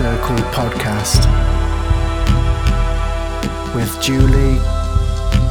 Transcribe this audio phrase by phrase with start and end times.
[0.00, 1.26] Circle podcast
[3.74, 4.58] with Julie,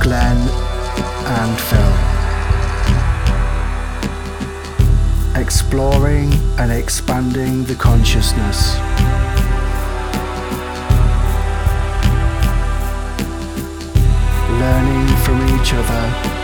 [0.02, 0.40] Glenn,
[1.38, 1.94] and Phil.
[5.40, 8.76] Exploring and expanding the consciousness.
[14.60, 16.39] Learning from each other.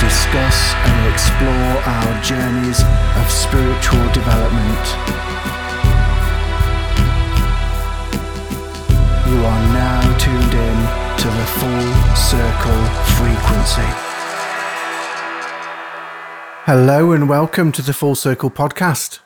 [0.00, 2.80] Discuss and explore our journeys
[3.16, 4.84] of spiritual development.
[9.26, 10.78] You are now tuned in
[11.22, 12.82] to the full circle
[13.16, 13.90] frequency.
[16.66, 19.20] Hello and welcome to the Full Circle podcast.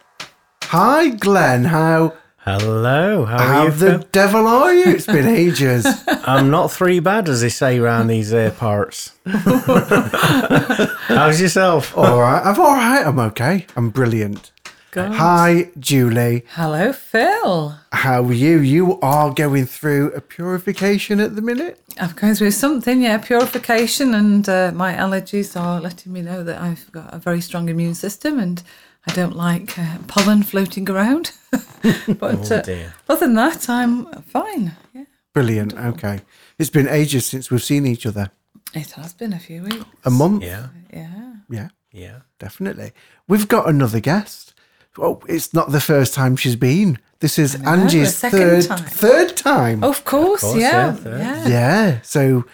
[0.64, 1.64] Hi, Glenn.
[1.64, 3.70] How Hello, how are how you?
[3.70, 4.08] the Phil?
[4.12, 4.84] devil are you?
[4.86, 5.86] It's been ages.
[6.08, 9.12] I'm not three bad, as they say around these uh, parts.
[9.26, 11.94] How's yourself?
[11.98, 13.06] all right, I'm all right.
[13.06, 13.66] I'm okay.
[13.76, 14.52] I'm brilliant.
[14.90, 15.12] Good.
[15.12, 16.44] Hi, Julie.
[16.54, 17.76] Hello, Phil.
[17.92, 18.58] How are you?
[18.58, 21.78] You are going through a purification at the minute.
[22.00, 26.58] I'm going through something, yeah, purification, and uh, my allergies are letting me know that
[26.60, 28.62] I've got a very strong immune system and
[29.06, 31.32] I don't like uh, pollen floating around.
[31.50, 34.76] but Oh, uh, other than that, I'm fine.
[34.94, 35.74] Yeah, Brilliant.
[35.74, 36.20] Okay.
[36.58, 38.30] It's been ages since we've seen each other.
[38.74, 39.84] it has been a few weeks.
[40.04, 40.42] A month.
[40.44, 41.32] Yeah, Yeah.
[41.48, 42.18] Yeah, yeah.
[42.38, 42.92] definitely.
[43.26, 44.54] We've got another guest.
[44.98, 46.98] Oh, it's not the first time she's been.
[47.20, 48.78] This is know, Angie's third time.
[48.84, 49.84] third time.
[49.84, 50.86] Of course, course, yeah.
[50.86, 51.20] yeah, third.
[51.20, 51.48] yeah.
[51.48, 52.00] Yeah.
[52.02, 52.44] So,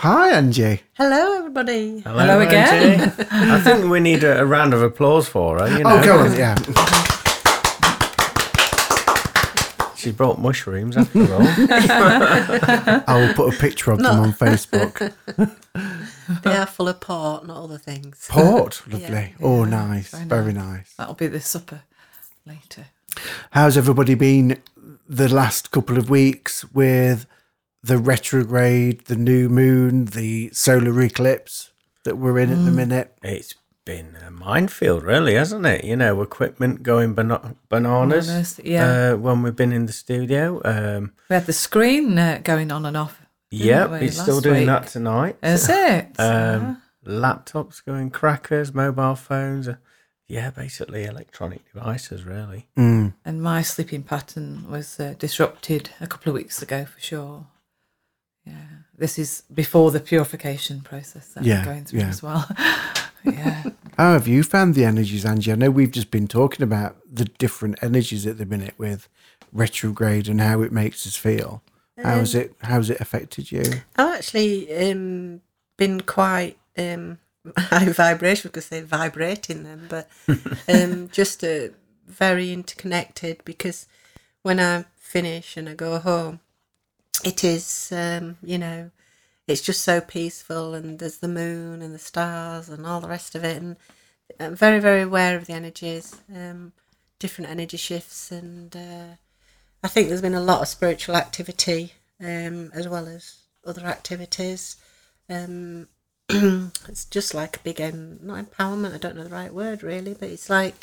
[0.00, 0.80] hi, Angie.
[0.94, 2.00] Hello, everybody.
[2.00, 3.00] Hello again.
[3.00, 3.26] Angie.
[3.30, 5.68] I think we need a, a round of applause for her.
[5.68, 6.34] You oh, know, Oh, go on.
[6.34, 6.54] Yeah.
[9.94, 11.42] she brought mushrooms after all.
[13.06, 15.12] I will put a picture of them on Facebook.
[16.44, 18.26] They are full of port, not other things.
[18.30, 19.34] Port, lovely.
[19.42, 20.12] oh, nice.
[20.14, 20.94] Very nice.
[20.94, 21.82] That'll be the supper
[22.46, 22.86] later.
[23.50, 24.62] How's everybody been
[25.06, 27.26] the last couple of weeks with
[27.82, 31.72] the retrograde, the new moon, the solar eclipse
[32.04, 32.58] that we're in Mm.
[32.58, 33.12] at the minute?
[33.22, 33.54] it's
[33.86, 35.84] been a minefield, really, hasn't it?
[35.84, 38.26] You know, equipment going bana- bananas.
[38.26, 39.12] Bananas, yeah.
[39.12, 40.60] Uh, when we've been in the studio.
[40.64, 43.18] Um, We had the screen uh, going on and off.
[43.50, 44.66] didn't yep, he's still doing week?
[44.66, 45.36] that tonight.
[45.42, 46.06] Is it?
[46.18, 49.66] Um, laptops going crackers, mobile phones.
[49.66, 49.76] uh,
[50.28, 52.68] Yeah, basically electronic devices, really.
[52.76, 53.14] Mm.
[53.24, 57.46] and my sleeping pattern was uh, disrupted a couple of weeks ago for sure.
[58.50, 58.56] Yeah,
[58.98, 62.08] this is before the purification process that Yeah, I'm going through yeah.
[62.08, 62.48] as well.
[63.24, 63.64] yeah,
[63.96, 65.52] How have you found the energies, Angie?
[65.52, 69.08] I know we've just been talking about the different energies at the minute with
[69.52, 71.62] retrograde and how it makes us feel.
[72.02, 72.54] How's it?
[72.62, 73.62] How's it affected you?
[73.96, 75.42] I've actually um,
[75.76, 77.18] been quite um,
[77.56, 80.08] high vibration, because they say vibrating them, but
[80.68, 81.68] um, just uh,
[82.06, 83.86] very interconnected because
[84.42, 86.40] when I finish and I go home,
[87.24, 88.90] it is, um, you know,
[89.46, 93.34] it's just so peaceful and there's the moon and the stars and all the rest
[93.34, 93.60] of it.
[93.60, 93.76] And
[94.38, 96.72] I'm very, very aware of the energies, um,
[97.18, 98.30] different energy shifts.
[98.30, 99.16] And uh,
[99.82, 104.76] I think there's been a lot of spiritual activity um, as well as other activities.
[105.28, 105.88] Um,
[106.28, 110.14] it's just like a big, um, not empowerment, I don't know the right word really,
[110.14, 110.74] but it's like,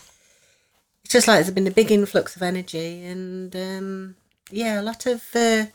[1.03, 4.15] it's just like there's been a big influx of energy and um,
[4.51, 5.67] yeah, a lot of uh,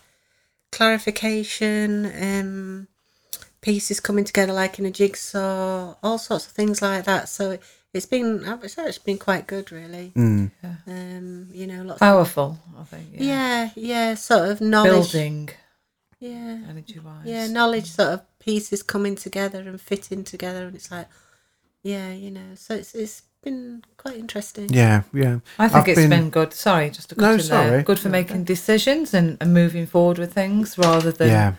[0.72, 2.88] clarification, um,
[3.60, 7.28] pieces coming together like in a jigsaw, all sorts of things like that.
[7.28, 7.62] So it,
[7.94, 10.12] it's been, it's actually been quite good, really.
[10.16, 10.50] Mm.
[10.86, 12.00] Um, you know, lots.
[12.00, 12.58] powerful.
[12.78, 13.08] I think.
[13.12, 15.12] Yeah, yeah, yeah, sort of knowledge.
[15.12, 15.50] building
[16.18, 17.26] Yeah, energy wise.
[17.26, 21.08] yeah, knowledge sort of pieces coming together and fitting together, and it's like,
[21.82, 22.54] yeah, you know.
[22.54, 24.68] So it's it's been quite interesting.
[24.72, 25.40] Yeah, yeah.
[25.58, 26.52] I think I've it's been, good.
[26.52, 27.70] Sorry, just to cut No, in sorry.
[27.70, 27.82] there.
[27.82, 31.54] Good for making decisions and, and moving forward with things rather than Yeah,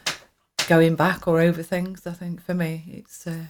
[0.68, 2.08] going back or over things.
[2.08, 3.46] I think for me, it's uh,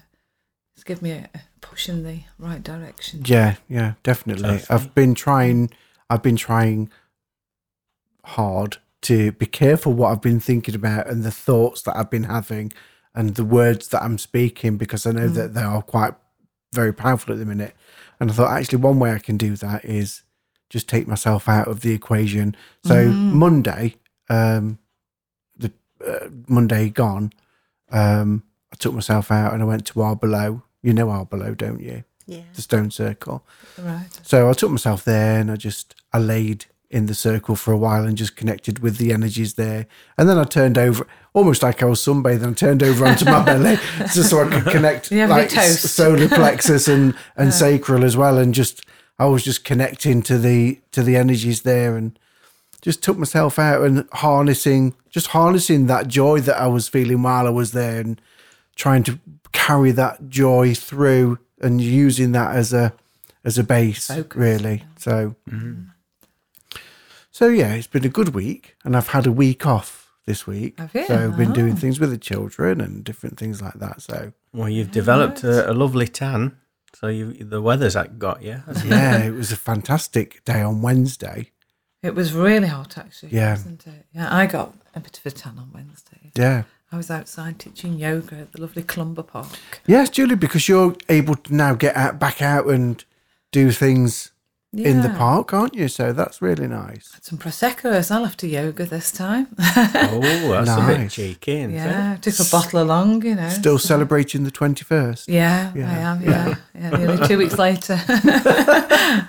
[0.75, 3.23] it's given me a a push in the right direction.
[3.25, 3.93] yeah, yeah.
[4.03, 4.61] Definitely.
[4.69, 5.71] I've been trying.
[6.09, 6.89] I've been trying
[8.25, 12.23] hard to be careful what I've been thinking about and the thoughts that I've been
[12.23, 12.71] having
[13.13, 16.13] and the words that I'm speaking because I know that they are quite
[16.73, 17.75] very powerful at the minute.
[18.23, 20.23] And I thought actually one way I can do that is
[20.69, 22.55] just take myself out of the equation.
[22.85, 23.95] So Monday,
[24.29, 24.79] um,
[25.57, 25.73] the
[26.07, 27.33] uh, Monday gone,
[27.91, 30.63] um, I took myself out and I went to Arbor Low.
[30.81, 32.05] You know Arbor Low, don't you?
[32.25, 32.43] Yeah.
[32.53, 33.45] The Stone Circle.
[33.77, 34.07] Right.
[34.21, 37.77] So I took myself there and I just I laid in the circle for a
[37.77, 39.87] while and just connected with the energies there.
[40.15, 42.51] And then I turned over, almost like I was sunbathing.
[42.51, 43.77] I turned over onto my belly
[44.13, 48.37] just so I could connect like solar plexus and and sacral as well.
[48.37, 48.85] And just
[49.17, 52.17] I was just connecting to the to the energies there and
[52.83, 57.47] just took myself out and harnessing just harnessing that joy that I was feeling while
[57.47, 58.21] I was there and
[58.75, 59.19] trying to
[59.51, 62.93] carry that joy through and using that as a
[63.43, 64.83] as a base Focus, really.
[64.97, 65.35] So
[67.33, 70.79] so yeah, it's been a good week and I've had a week off this week.
[70.79, 71.05] Have you?
[71.07, 71.75] So I've been doing Oh.
[71.75, 74.01] things with the children and different things like that.
[74.01, 76.55] So Well, you've developed a, a lovely tan,
[76.93, 78.61] so you the weather's got you.
[78.65, 78.89] hasn't it?
[78.91, 81.49] yeah, it was a fantastic day on Wednesday.
[82.03, 83.31] It was really hot, actually.
[83.31, 83.51] Yeah.
[83.51, 84.05] Wasn't it?
[84.13, 86.31] Yeah, I got a bit of a tan on Wednesday.
[86.35, 86.63] Yeah.
[86.91, 89.47] I was outside teaching yoga at the lovely Clumber Park.
[89.87, 93.03] Yes, Julie, because you're able to now get out, back out and
[93.53, 94.32] do things
[94.73, 95.87] in the park, aren't you?
[95.87, 97.11] So that's really nice.
[97.21, 99.47] Some prosecco as well after yoga this time.
[100.15, 101.13] Oh, that's a bit Nice.
[101.13, 103.49] cheeky, isn't yeah, took a bottle along, you know.
[103.49, 105.25] Still celebrating the 21st.
[105.27, 105.91] Yeah, Yeah.
[105.91, 106.21] I am.
[106.21, 106.89] Yeah, yeah.
[106.89, 107.99] Nearly two weeks later.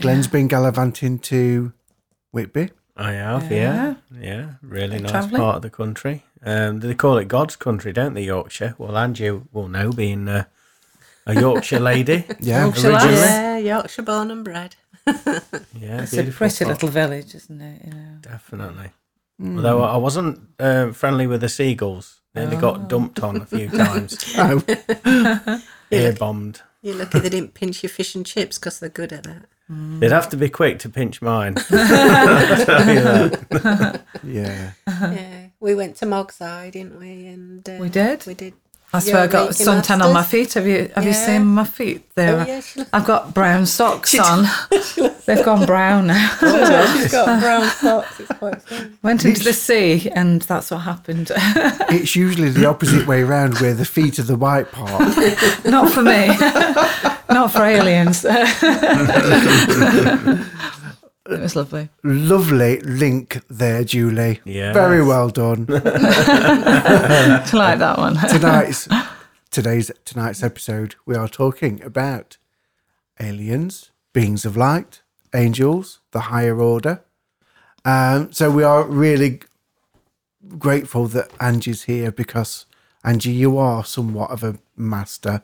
[0.00, 1.72] Glenn's been gallivanting to
[2.32, 2.70] Whitby.
[2.96, 3.94] I have, yeah.
[4.18, 5.40] Yeah, really nice travelling?
[5.42, 6.24] part of the country.
[6.42, 8.74] Um, they call it God's country, don't they, Yorkshire?
[8.78, 10.44] Well, Angie will know, being uh,
[11.26, 12.24] a Yorkshire lady.
[12.40, 12.64] Yeah.
[12.64, 13.04] Yorkshire lass.
[13.04, 13.26] originally.
[13.26, 14.76] Yeah, Yorkshire born and bred.
[15.78, 16.68] Yeah, it's a pretty spot.
[16.68, 17.82] little village, isn't it?
[17.86, 18.18] You know.
[18.20, 18.90] Definitely.
[19.40, 22.20] Although I wasn't uh, friendly with the seagulls.
[22.34, 24.34] Nearly got dumped on a few times.
[24.38, 26.62] Oh, Ear bombed.
[26.82, 29.46] You're lucky they didn't pinch your fish and chips because they're good at that.
[29.68, 31.56] They'd have to be quick to pinch mine.
[31.70, 34.02] I'll tell you that.
[34.24, 34.72] yeah.
[34.86, 37.26] Yeah, we went to Mogside, didn't we?
[37.26, 38.26] And uh, We did?
[38.26, 38.54] We did.
[38.92, 40.54] That's swear I got suntan on my feet.
[40.54, 42.02] Have you have you seen my feet?
[42.14, 44.46] There, Oh, yeah, she I've got brown socks on.
[45.26, 46.28] They've gone brown now.
[46.94, 48.20] She's got brown socks.
[48.20, 48.90] It's quite funny.
[49.02, 51.30] Went into the sea, and that's what happened.
[51.88, 55.00] It's usually the opposite way around where the feet are the white part.
[55.64, 56.28] Not for me.
[57.28, 58.24] Not for aliens.
[61.30, 61.88] It was lovely.
[62.02, 64.40] Lovely link there, Julie.
[64.44, 64.74] Yes.
[64.74, 65.66] Very well done.
[65.70, 68.14] I like that one.
[68.28, 68.88] tonight's
[69.50, 72.36] today's tonight's episode we are talking about
[73.20, 75.00] aliens beings of light
[75.34, 77.02] angels the higher order
[77.84, 79.40] um so we are really
[80.58, 82.66] grateful that angie's here because
[83.02, 85.42] angie you are somewhat of a master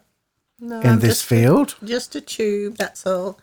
[0.61, 2.77] No, in I'm this just, field just a tube.
[2.77, 3.39] That's all.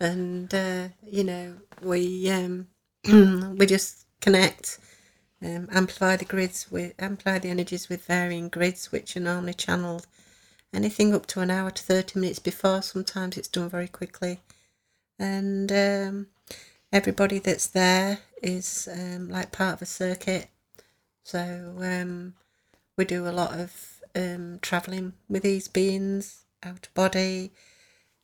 [0.00, 2.68] And uh, you know, we um,
[3.58, 4.78] we just connect,
[5.44, 10.06] um, amplify the grids with amplify the energies with varying grids, which are normally channeled
[10.74, 12.82] anything up to an hour to thirty minutes before.
[12.82, 14.40] Sometimes it's done very quickly,
[15.18, 16.28] and um,
[16.92, 20.48] everybody that's there is um, like part of a circuit.
[21.24, 22.34] So um,
[22.96, 27.52] we do a lot of um, traveling with these beings out of body,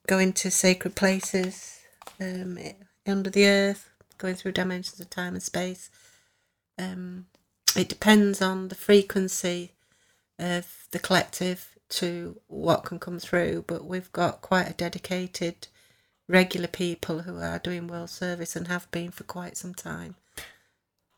[0.06, 1.80] going to sacred places
[2.20, 2.58] um,
[3.06, 5.90] under the earth, going through dimensions of time and space.
[6.78, 7.26] Um,
[7.76, 9.72] it depends on the frequency
[10.38, 15.68] of the collective to what can come through, but we've got quite a dedicated,
[16.28, 20.16] regular people who are doing world service and have been for quite some time.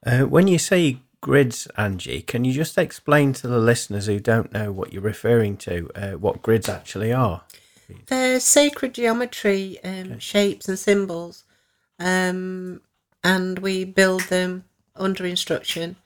[0.04, 4.52] Uh, when you say grids, Angie, can you just explain to the listeners who don't
[4.52, 7.42] know what you're referring to, uh, what grids actually are?
[8.06, 11.44] They're sacred geometry um, shapes and symbols,
[11.98, 12.82] um,
[13.24, 14.64] and we build them
[14.96, 15.96] under instruction.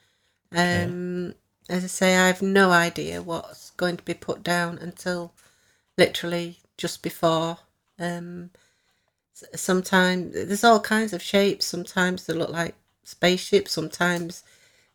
[0.53, 1.35] Um,
[1.69, 5.33] As I say, I have no idea what's going to be put down until
[5.97, 7.59] literally just before.
[7.99, 8.51] Um,
[9.55, 11.67] sometimes there's all kinds of shapes.
[11.67, 12.75] Sometimes they look like
[13.05, 13.73] spaceships.
[13.73, 14.45] Sometimes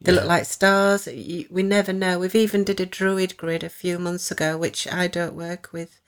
[0.02, 1.08] they look like stars.
[1.08, 2.20] You, we never know.
[2.20, 6.00] We've even did a druid grid a few months ago, which I don't work with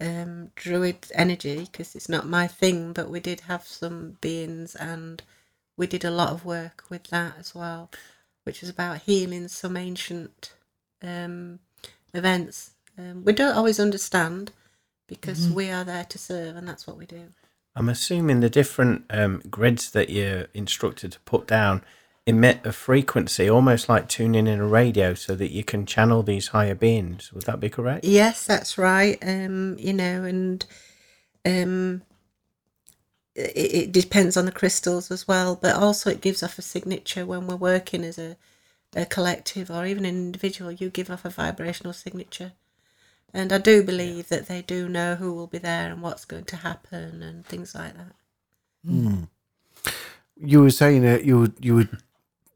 [0.00, 5.22] um, druid energy because it's not my thing, but we did have some beings and
[5.76, 7.90] we did a lot of work with that as well,
[8.44, 10.52] which was about healing some ancient
[11.02, 11.60] um,
[12.14, 12.72] events.
[12.98, 14.52] Um, we don't always understand
[15.06, 17.28] because we are there to serve, and that's what we do.
[17.74, 21.84] I'm assuming the different um, grids that you're instructed to put down
[22.28, 26.48] emit a frequency, almost like tuning in a radio, so that you can channel these
[26.48, 27.32] higher beings.
[27.32, 28.04] Would that be correct?
[28.04, 29.18] Yes, that's right.
[29.22, 30.64] Um, you know, and
[31.46, 32.02] um,
[33.34, 37.24] it, it depends on the crystals as well, but also it gives off a signature
[37.24, 38.36] when we're working as a,
[38.94, 40.70] a collective or even an individual.
[40.70, 42.52] You give off a vibrational signature,
[43.32, 46.44] and I do believe that they do know who will be there and what's going
[46.44, 48.12] to happen and things like that.
[50.36, 51.88] you were saying that you were you were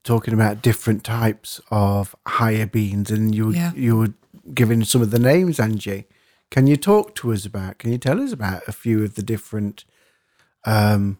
[0.04, 3.72] talking about different types of higher beings and you were Yeah.
[3.74, 4.14] you were
[4.54, 6.06] giving some of the names angie
[6.50, 7.78] Can you talk to us about?
[7.78, 9.86] Can you tell us about a few of the different
[10.66, 11.16] um,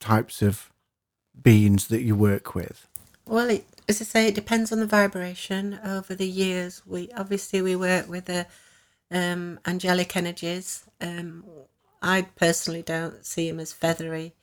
[0.00, 0.72] types of
[1.40, 2.88] beings that you work with?
[3.26, 5.78] Well, it, as I say, it depends on the vibration.
[5.84, 8.46] Over the years, we obviously we work with the
[9.10, 10.84] um, angelic energies.
[11.00, 11.44] Um,
[12.02, 14.34] I personally don't see them as feathery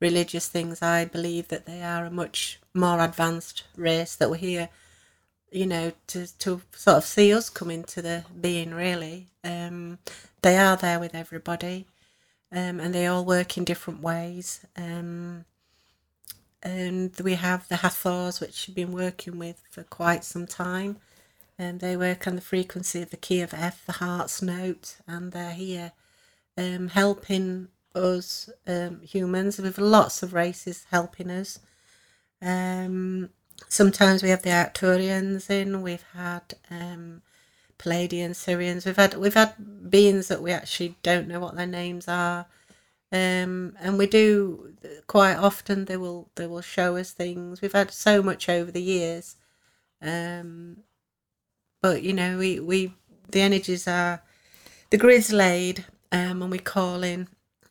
[0.00, 0.82] religious things.
[0.82, 4.68] I believe that they are a much more advanced race that we're here,
[5.52, 8.74] you know, to to sort of see us come into the being.
[8.74, 9.98] Really, um,
[10.42, 11.86] they are there with everybody,
[12.52, 14.64] um, and they all work in different ways.
[14.76, 15.44] Um,
[16.62, 20.96] and we have the Hathors, which we've been working with for quite some time.
[21.58, 25.32] And they work on the frequency of the key of F, the heart's note, and
[25.32, 25.92] they're here
[26.56, 31.58] um, helping us um, humans with lots of races helping us.
[32.42, 33.30] Um,
[33.68, 35.82] sometimes we have the Arcturians in.
[35.82, 37.22] We've had um,
[37.78, 38.86] Pleiadian Sirians.
[38.86, 42.46] We've had we've had beings that we actually don't know what their names are.
[43.12, 44.74] Um, and we do
[45.06, 45.86] quite often.
[45.86, 47.60] They will they will show us things.
[47.60, 49.36] We've had so much over the years,
[50.00, 50.78] um,
[51.82, 52.94] but you know we we
[53.30, 54.22] the energies are
[54.90, 57.28] the grid's laid, um, and we call in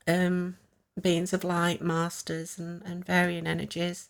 [0.09, 0.57] um,
[0.99, 4.09] beings of light, masters, and, and varying energies.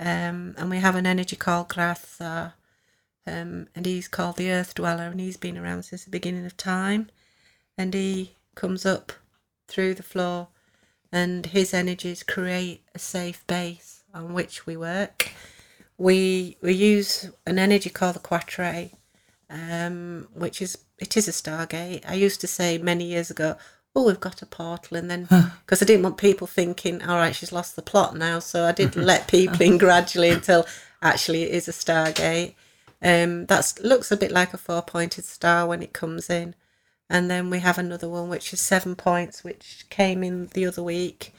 [0.00, 2.54] Um, and we have an energy called Grathar,
[3.26, 6.56] um, and he's called the Earth Dweller, and he's been around since the beginning of
[6.56, 7.10] time.
[7.76, 9.12] And he comes up
[9.66, 10.48] through the floor,
[11.12, 15.30] and his energies create a safe base on which we work.
[15.96, 18.92] We we use an energy called the Quatrae,
[19.50, 22.08] um, which is it is a stargate.
[22.08, 23.56] I used to say many years ago,
[23.94, 25.28] oh, we've got a portal, and then
[25.64, 28.72] because I didn't want people thinking, all right, she's lost the plot now, so I
[28.72, 30.66] did let people in gradually until
[31.02, 32.54] actually it is a stargate.
[33.00, 36.54] Um, that looks a bit like a four pointed star when it comes in.
[37.10, 40.82] And then we have another one which is seven points, which came in the other
[40.82, 41.32] week.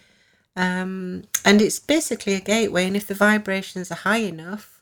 [0.55, 2.87] Um, and it's basically a gateway.
[2.87, 4.81] And if the vibrations are high enough,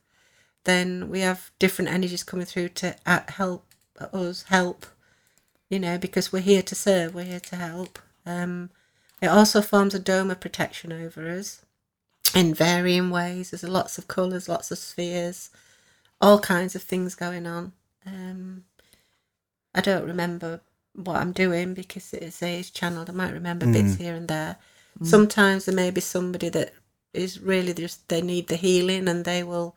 [0.63, 3.65] then we have different energies coming through to uh, help
[4.13, 4.85] us help,
[5.69, 7.99] you know, because we're here to serve, we're here to help.
[8.25, 8.69] Um,
[9.21, 11.65] it also forms a dome of protection over us
[12.35, 13.51] in varying ways.
[13.51, 15.49] There's lots of colours, lots of spheres,
[16.21, 17.73] all kinds of things going on.
[18.05, 18.65] Um,
[19.73, 20.61] I don't remember
[20.93, 23.09] what I'm doing because it is age channeled.
[23.09, 24.57] I might remember bits here and there.
[25.03, 26.73] Sometimes there may be somebody that
[27.13, 29.75] is really just they need the healing and they will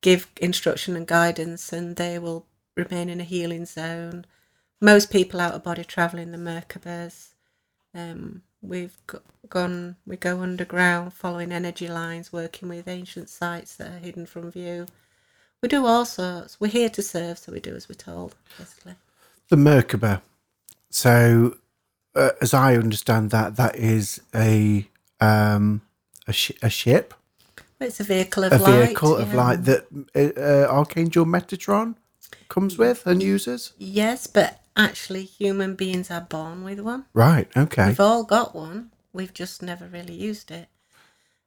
[0.00, 4.24] give instruction and guidance and they will remain in a healing zone.
[4.80, 7.28] Most people out of body travel in the Merkabahs.
[7.94, 13.88] Um, we've go- gone, we go underground following energy lines, working with ancient sites that
[13.92, 14.86] are hidden from view.
[15.62, 16.60] We do all sorts.
[16.60, 18.94] We're here to serve, so we do as we're told, basically.
[19.48, 20.20] The Merkaba.
[20.90, 21.56] So,
[22.14, 24.88] uh, as I understand that, that is a
[25.20, 25.80] um,
[26.26, 27.14] a, sh- a ship,
[27.80, 28.74] It's a vehicle of a light.
[28.74, 29.36] A vehicle of yeah.
[29.36, 31.96] light that uh, uh, Archangel Metatron
[32.48, 33.72] comes with and uses.
[33.78, 37.06] Yes, but actually, human beings are born with one.
[37.14, 37.48] Right.
[37.56, 37.88] Okay.
[37.88, 38.90] We've all got one.
[39.12, 40.68] We've just never really used it.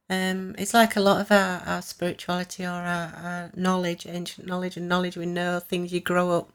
[0.10, 4.78] Um, it's like a lot of our, our spirituality or our, our knowledge, ancient knowledge
[4.78, 6.52] and knowledge we know, things you grow up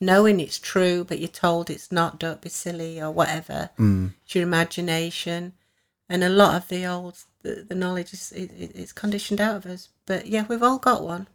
[0.00, 3.70] knowing it's true, but you're told it's not, don't be silly or whatever.
[3.78, 4.12] Mm.
[4.24, 5.52] It's your imagination.
[6.08, 9.56] And a lot of the old, the, the knowledge is it, it- it's conditioned out
[9.56, 9.88] of us.
[10.06, 11.26] But yeah, we've all got one.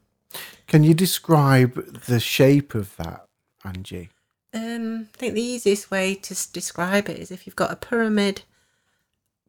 [0.67, 1.73] Can you describe
[2.05, 3.25] the shape of that,
[3.65, 4.09] Angie?
[4.53, 8.41] Um, I think the easiest way to describe it is if you've got a pyramid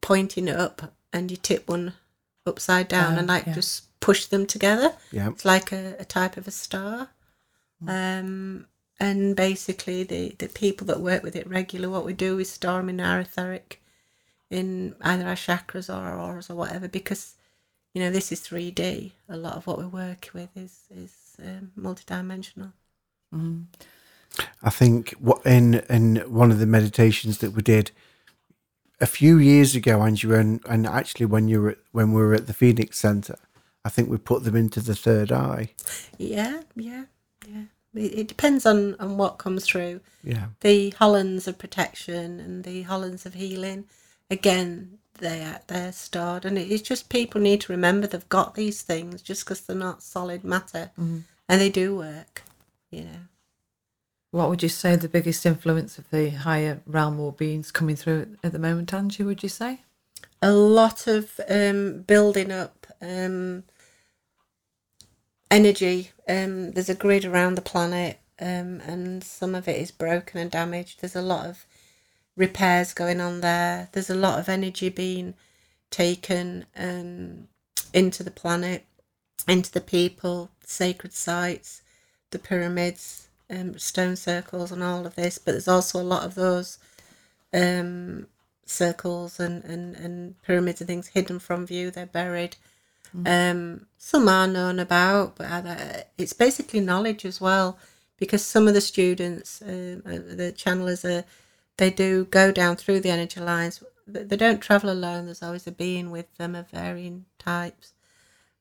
[0.01, 1.93] pointing up and you tip one
[2.45, 3.53] upside down Oh, and like yeah.
[3.53, 4.93] just push them together.
[5.11, 5.29] Yeah.
[5.29, 7.09] It's like a, a type of a star.
[7.85, 8.67] Um,
[8.99, 12.77] and basically, the, the people that work with it regular, what we do is store
[12.77, 13.81] them in our etheric,
[14.49, 17.35] in either our chakras or our auras or whatever, because
[17.93, 19.11] you know this is 3D.
[19.27, 22.71] A lot of what we work with is is um, multidimensional.
[24.61, 27.91] I think what in in one of the meditations that we did
[29.01, 32.33] a few years ago, Angie, and, and actually when you were at, when we were
[32.33, 33.37] at the Phoenix Center,
[33.83, 35.71] I think we put them into the third eye.
[36.17, 37.05] Yeah, yeah,
[37.47, 37.63] yeah.
[37.93, 39.99] It, it depends on on what comes through.
[40.23, 40.47] Yeah.
[40.61, 43.85] The Hollands of protection and the Hollands of healing,
[44.31, 49.21] again, they're they're stored, and it's just people need to remember they've got these things
[49.21, 51.19] just because they're not solid matter, mm-hmm.
[51.49, 52.43] and they do work.
[52.89, 53.19] You know,
[54.33, 58.35] What would you say the biggest influence of the higher realm or beings coming through
[58.43, 59.23] at the moment, Angie?
[59.23, 59.81] Would you say?
[60.43, 63.63] a lot of um, building up um,
[65.49, 66.11] energy.
[66.27, 70.51] Um, there's a grid around the planet um, and some of it is broken and
[70.51, 70.99] damaged.
[70.99, 71.65] There's a lot of
[72.35, 73.87] repairs going on there.
[73.93, 75.33] There's a lot of energy being
[75.89, 77.47] taken um,
[77.93, 78.85] into the planet,
[79.47, 81.83] into the people, sacred sites,
[82.31, 85.37] the pyramids, um, stone circles, and all of this.
[85.37, 86.77] But there's also a lot of those
[87.53, 88.27] um,
[88.65, 91.91] circles and, and, and pyramids and things hidden from view.
[91.91, 92.55] They're buried.
[93.27, 97.77] Um, some are known about, but other, it's basically knowledge as well,
[98.17, 101.23] because some of the students, um, uh, the channelers, are
[101.77, 103.83] they do go down through the energy lines.
[104.07, 105.25] They they don't travel alone.
[105.25, 107.93] There's always a being with them of varying types,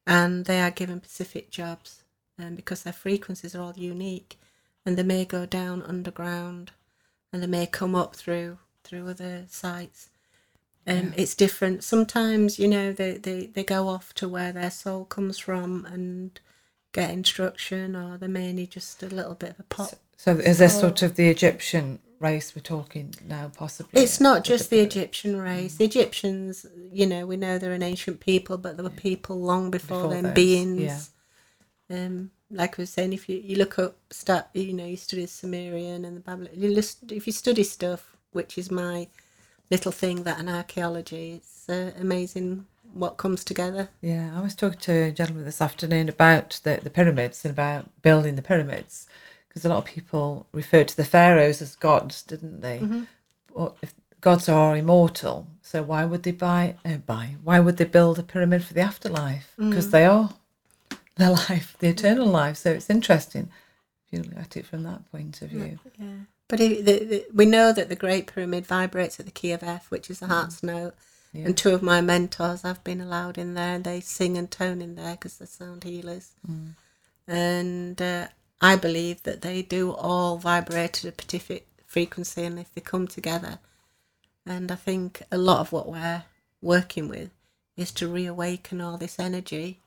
[0.06, 2.04] and they are given specific jobs,
[2.36, 4.38] and because their frequencies are all unique,
[4.86, 6.72] and they may go down underground,
[7.32, 10.08] and they may come up through through other sites.
[10.86, 11.84] Um, It's different.
[11.84, 16.38] Sometimes, you know, they, they, they go off to where their soul comes from and
[16.92, 19.92] get instruction, or they may need just a little bit of a pop.
[20.16, 24.02] So is this sort of the Egyptian race we're talking now, possibly?
[24.02, 25.76] It's not just the Egyptian race.
[25.76, 29.70] The Egyptians, you know, we know they're an ancient people, but there were people long
[29.70, 31.10] before, Before them, those, beings.
[31.90, 35.26] Um, like I was saying, if you, you look up stuff, you know, you study
[35.26, 36.50] Sumerian and the Babylon.
[36.54, 39.08] You list, if you study stuff, which is my
[39.70, 43.88] little thing that in archaeology, it's uh, amazing what comes together.
[44.02, 48.02] Yeah, I was talking to a gentleman this afternoon about the, the pyramids and about
[48.02, 49.06] building the pyramids
[49.48, 52.80] because a lot of people referred to the pharaohs as gods, didn't they?
[53.52, 57.36] Well, if gods are immortal, so why would they buy, uh, buy?
[57.42, 59.52] Why would they build a pyramid for the afterlife?
[59.58, 60.30] Because they are
[61.16, 62.56] their life, the eternal life.
[62.56, 63.50] So it's interesting
[64.06, 65.78] if you look at it from that point of view.
[65.98, 66.06] Yeah.
[66.48, 69.90] But the, the, we know that the Great Pyramid vibrates at the key of F,
[69.90, 70.94] which is the heart's note.
[71.32, 71.46] Yeah.
[71.46, 74.82] And two of my mentors have been allowed in there, and they sing and tone
[74.82, 76.32] in there because they're sound healers.
[77.26, 78.28] And uh,
[78.60, 83.08] I believe that they do all vibrate at a particular frequency, and if they come
[83.08, 83.60] together,
[84.46, 86.24] and I think a lot of what we're
[86.60, 87.30] working with
[87.76, 89.81] is to reawaken all this energy.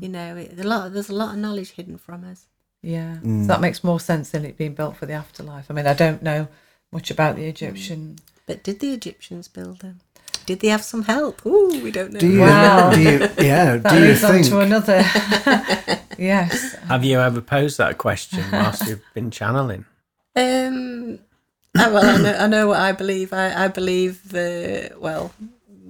[0.00, 0.92] You know, it, a lot.
[0.92, 2.46] There's a lot of knowledge hidden from us.
[2.82, 5.66] Yeah, so that makes more sense than it being built for the afterlife.
[5.68, 6.46] I mean, I don't know
[6.92, 8.18] much about the Egyptian.
[8.46, 10.00] But did the Egyptians build them?
[10.46, 11.44] Did they have some help?
[11.44, 12.20] Ooh, we don't know.
[12.20, 12.40] Do you?
[12.40, 12.90] Wow.
[12.90, 13.18] Do you?
[13.38, 13.76] Yeah.
[13.76, 14.46] That do you leads on think?
[14.46, 15.04] to another.
[16.18, 16.74] yes.
[16.86, 19.84] Have you ever posed that question whilst you've been channeling?
[20.34, 21.18] Um,
[21.76, 23.32] uh, well, I know, I know what I believe.
[23.32, 25.34] I, I believe the well,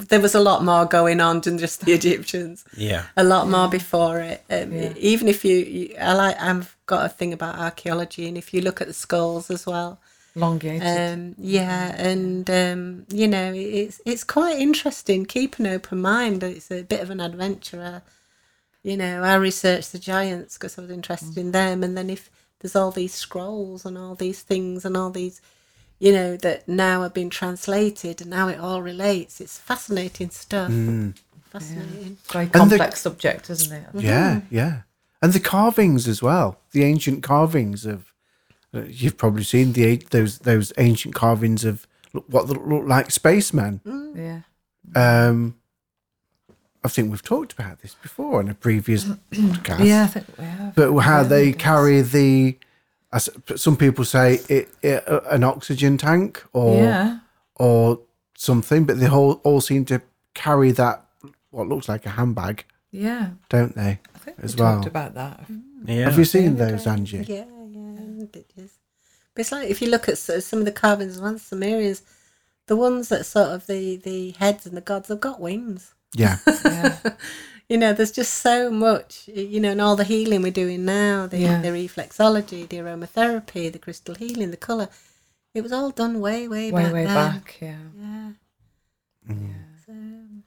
[0.08, 2.64] there was a lot more going on than just the Egyptians.
[2.76, 3.04] Yeah.
[3.16, 4.42] A lot more before it.
[4.50, 4.92] Um, Yeah.
[4.96, 8.60] Even if you, you, I like, I've got a thing about archaeology, and if you
[8.60, 10.00] look at the skulls as well,
[10.36, 10.82] Elongated.
[10.86, 15.26] um, yeah, and um, you know, it's it's quite interesting.
[15.26, 16.42] Keep an open mind.
[16.44, 18.02] It's a bit of an adventure.
[18.84, 22.30] You know, I researched the giants because I was interested in them, and then if
[22.60, 25.40] there's all these scrolls and all these things and all these,
[25.98, 29.40] you know, that now have been translated and now it all relates.
[29.40, 30.70] It's fascinating stuff.
[31.50, 32.16] Fascinating.
[32.32, 33.86] Very the- complex subject, isn't it?
[33.94, 34.82] Yeah, yeah.
[35.22, 36.58] And the carvings as well.
[36.72, 38.12] The ancient carvings of
[38.74, 43.10] uh, you've probably seen the those those ancient carvings of look- what look, look like
[43.10, 43.80] spacemen.
[44.14, 44.40] Yeah.
[44.94, 45.56] Um,
[46.84, 49.84] I think we've talked about this before in a previous podcast.
[49.84, 50.74] Yeah, I think we have.
[50.76, 52.67] but how Yeah, they carry the, as
[53.56, 57.18] some people say, it, it uh, an oxygen tank or Yeah.
[57.54, 58.00] or
[58.36, 60.00] something, but they all all seem to
[60.34, 61.04] carry that
[61.50, 63.30] what looks like a handbag, Yeah.
[63.48, 63.98] don't they?
[64.14, 64.88] I think As we talked well.
[64.88, 65.40] about that.
[65.84, 66.04] Yeah.
[66.04, 67.24] Have you seen those, Angie?
[67.26, 68.72] Yeah, yeah, it is.
[69.34, 72.02] But it's like if you look at some of the carvings of the Sumerians,
[72.66, 75.94] the ones that sort of the the heads and the gods have got wings.
[76.14, 76.38] Yeah.
[76.64, 76.98] Yeah.
[77.68, 79.28] You know, there's just so much.
[79.28, 81.60] You know, and all the healing we're doing now, the Yeah.
[81.60, 84.88] the reflexology, the aromatherapy, the crystal healing, the color.
[85.54, 87.14] It was all done way, way, way, back way then.
[87.14, 87.58] back.
[87.60, 87.78] Yeah.
[87.98, 88.30] Yeah.
[89.28, 89.54] Mm.
[89.84, 90.42] So, um,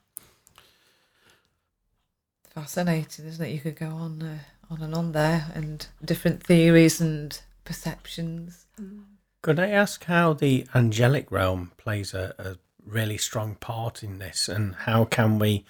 [2.54, 3.50] Fascinating, isn't it?
[3.50, 4.38] You could go on uh,
[4.70, 8.66] on and on there, and different theories and perceptions.
[8.80, 9.04] Mm.
[9.42, 14.48] Could I ask how the angelic realm plays a, a really strong part in this,
[14.48, 15.64] and how can we,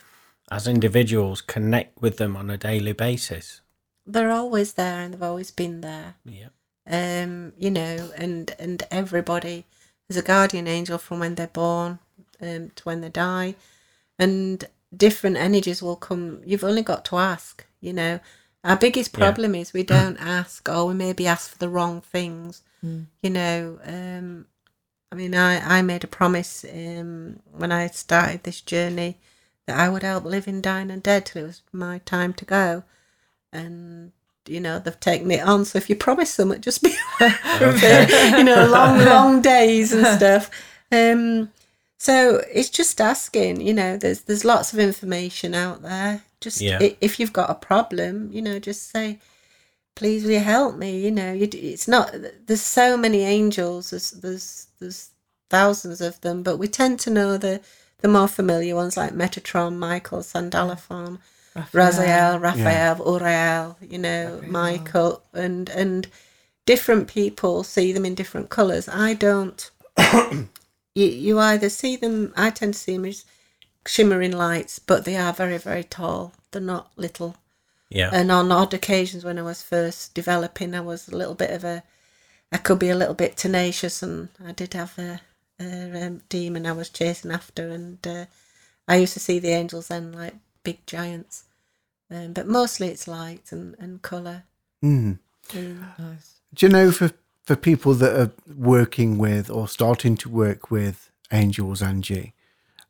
[0.53, 3.61] as individuals, connect with them on a daily basis?
[4.05, 6.15] they're always there, and they've always been there.
[6.25, 6.49] Yeah.
[6.87, 9.65] um, you know, and and everybody
[10.09, 12.01] is a guardian angel from when they're born
[12.41, 13.55] um, to when they die,
[14.19, 16.43] and different energies will come.
[16.45, 17.65] You've only got to ask.
[17.81, 18.21] You know,
[18.65, 19.19] our biggest Yeah.
[19.25, 22.63] problem is we don't ask, or we maybe ask for the wrong things.
[23.23, 24.47] You know, um,
[25.13, 29.19] I mean, I I made a promise um, when I started this journey
[29.67, 32.85] that I would help living, dying, and dead till it was my time to go,
[33.53, 34.13] and
[34.47, 35.65] you know they've taken it on.
[35.65, 40.51] So if you promise them, it just be you know long long days and stuff.
[40.91, 41.51] Um,
[41.99, 43.61] so it's just asking.
[43.61, 46.23] You know, there's there's lots of information out there.
[46.41, 46.79] Just Yeah.
[47.01, 49.21] if you've got a problem, you know, just say,
[49.95, 52.13] "Please, will you help me?" You know, it's not.
[52.47, 53.91] There's so many angels.
[53.91, 55.11] There's there's there's
[55.51, 57.61] thousands of them, but we tend to know the
[58.03, 61.19] the more familiar ones like Metatron, Michael, Sandalphon,
[61.55, 66.09] Raziel, Raphael, Uriel, you know, Michael, and and
[66.67, 68.89] different people see them in different colours.
[68.89, 69.71] I don't.
[70.23, 70.49] you
[70.95, 72.33] you either see them.
[72.37, 73.25] I tend to see them as
[73.87, 76.33] shimmering lights, but they are very very tall.
[76.51, 77.37] They're not little.
[77.89, 78.11] Yeah.
[78.13, 81.63] And on odd occasions when I was first developing, I was a little bit of
[81.63, 81.83] a,
[82.51, 85.21] I could be a little bit tenacious, and I did have a
[85.63, 88.25] um, demon I was chasing after, and uh,
[88.89, 91.45] I used to see the angels then like big giants,
[92.11, 94.45] um, but mostly it's light and and colour.
[94.83, 95.19] Mm.
[95.51, 95.99] Mm.
[95.99, 96.41] Nice.
[96.55, 97.13] Do you know for
[97.45, 102.35] for people that are working with or starting to work with angels, Angie,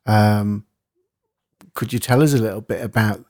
[0.07, 0.67] um,
[1.75, 3.25] could you tell us a little bit about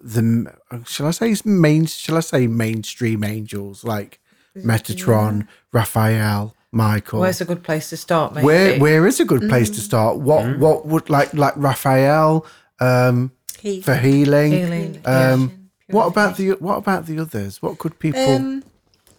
[0.00, 0.52] the
[0.86, 4.20] shall I say main shall I say mainstream angels like
[4.56, 7.20] Metatron, Raphael, Michael?
[7.20, 8.44] Where's a good place to start, maybe?
[8.44, 10.18] where where is a good place to start?
[10.18, 12.46] What what would like like Raphael
[12.80, 14.52] um, He, for healing?
[14.52, 15.00] Healing.
[15.04, 17.62] Um, what about the what about the others?
[17.62, 18.20] What could people?
[18.20, 18.64] Um,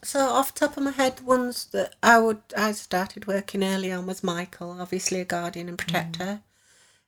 [0.03, 3.91] so off the top of my head, ones that I would I started working early
[3.91, 6.41] on was Michael, obviously a guardian and protector.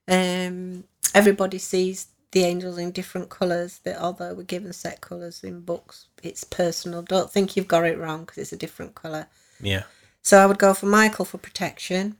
[0.08, 3.80] Um, everybody sees the angels in different colours.
[3.84, 7.02] That although we're given set colours in books, it's personal.
[7.02, 9.28] Don't think you've got it wrong because it's a different colour.
[9.62, 9.84] Yeah.
[10.28, 12.18] So I would go for Michael for protection.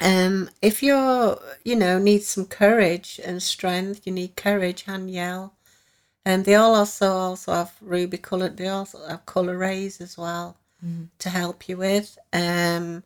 [0.00, 5.50] Um, if you're, you know, need some courage and strength, you need courage, Haniel.
[6.24, 8.56] And they all also also have ruby coloured.
[8.56, 10.56] They also have colour rays as well
[11.18, 12.16] to help you with.
[12.32, 13.04] Um,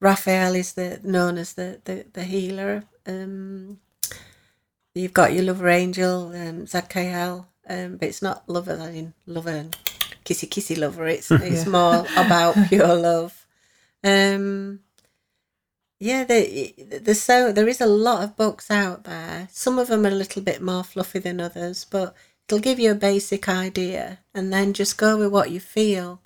[0.00, 2.84] Raphael is the known as the the, the healer.
[3.06, 3.80] Um,
[4.94, 9.66] you've got your lover angel, um, Zakael, um, but it's not lover as in lover
[10.26, 11.06] kissy kissy lover.
[11.16, 13.46] It's it's more about pure love.
[14.04, 14.80] Um,
[15.98, 16.46] yeah, there,
[17.00, 19.48] there's so there is a lot of books out there.
[19.50, 22.14] Some of them are a little bit more fluffy than others, but
[22.46, 26.20] it'll give you a basic idea, and then just go with what you feel,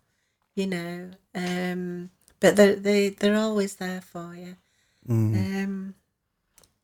[0.57, 1.11] you know.
[1.35, 2.11] Um,
[2.41, 4.57] but they they they're always there for you.
[5.37, 5.95] Um,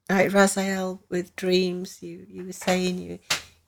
[0.09, 3.19] like Raziel with dreams, you you were saying you.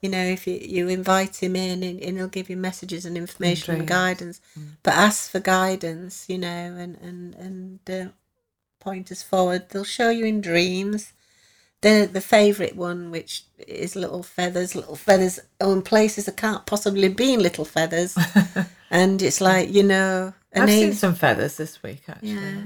[0.01, 3.17] You know, if you, you invite him in and, and he'll give you messages and
[3.17, 3.89] information and dreams.
[3.89, 4.41] guidance,
[4.83, 8.09] but ask for guidance, you know, and and and uh,
[8.79, 9.69] point us forward.
[9.69, 11.13] They'll show you in dreams.
[11.81, 17.09] The the favourite one, which is little feathers, little feathers on places that can't possibly
[17.09, 18.17] be in little feathers,
[18.91, 22.31] and it's like you know, an I've seen some feathers this week, actually.
[22.31, 22.61] yeah,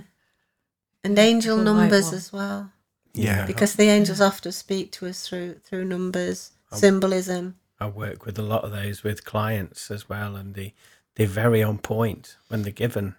[1.04, 2.72] and angel numbers as well,
[3.14, 7.56] yeah, because the angels often speak to us through through numbers, symbolism.
[7.80, 10.74] I work with a lot of those with clients as well, and they
[11.16, 13.16] they're very on point when they're given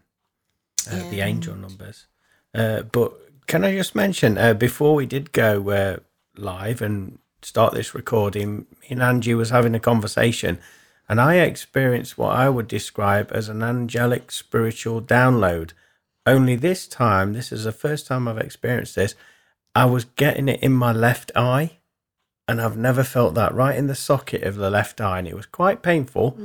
[0.91, 2.07] uh, the angel numbers.
[2.55, 3.13] Uh, but
[3.47, 5.97] can I just mention uh, before we did go uh,
[6.37, 10.59] live and start this recording, me and Angie was having a conversation,
[11.09, 15.73] and I experienced what I would describe as an angelic spiritual download.
[16.27, 19.15] Only this time, this is the first time I've experienced this.
[19.75, 21.79] I was getting it in my left eye
[22.49, 25.35] and I've never felt that right in the socket of the left eye, and it
[25.35, 26.37] was quite painful.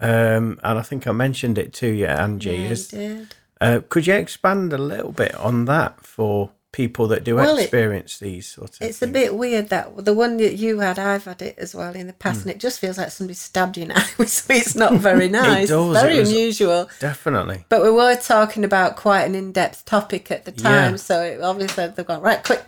[0.00, 2.50] Um, and I think I mentioned it to you, Angie.
[2.56, 3.34] Yeah, you did.
[3.60, 7.62] uh, could you expand a little bit on that for people that do Well, it-
[7.62, 8.82] experience these sort of?
[8.86, 11.94] It's a bit weird that the one that you had, I've had it as well
[11.96, 14.24] in the past, and it just feels like somebody stabbed you in the eye.
[14.26, 15.68] So it's not very nice.
[15.68, 16.88] does, It's very it unusual.
[17.00, 17.64] definitely.
[17.68, 20.96] But we were talking about quite an in-depth topic at the time, Yeah.
[20.96, 22.44] so it obviously they've gone right.
[22.44, 22.62] Quick,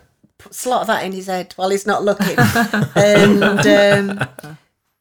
[0.49, 2.35] slot that in his head while he's not looking.
[2.95, 4.27] and um,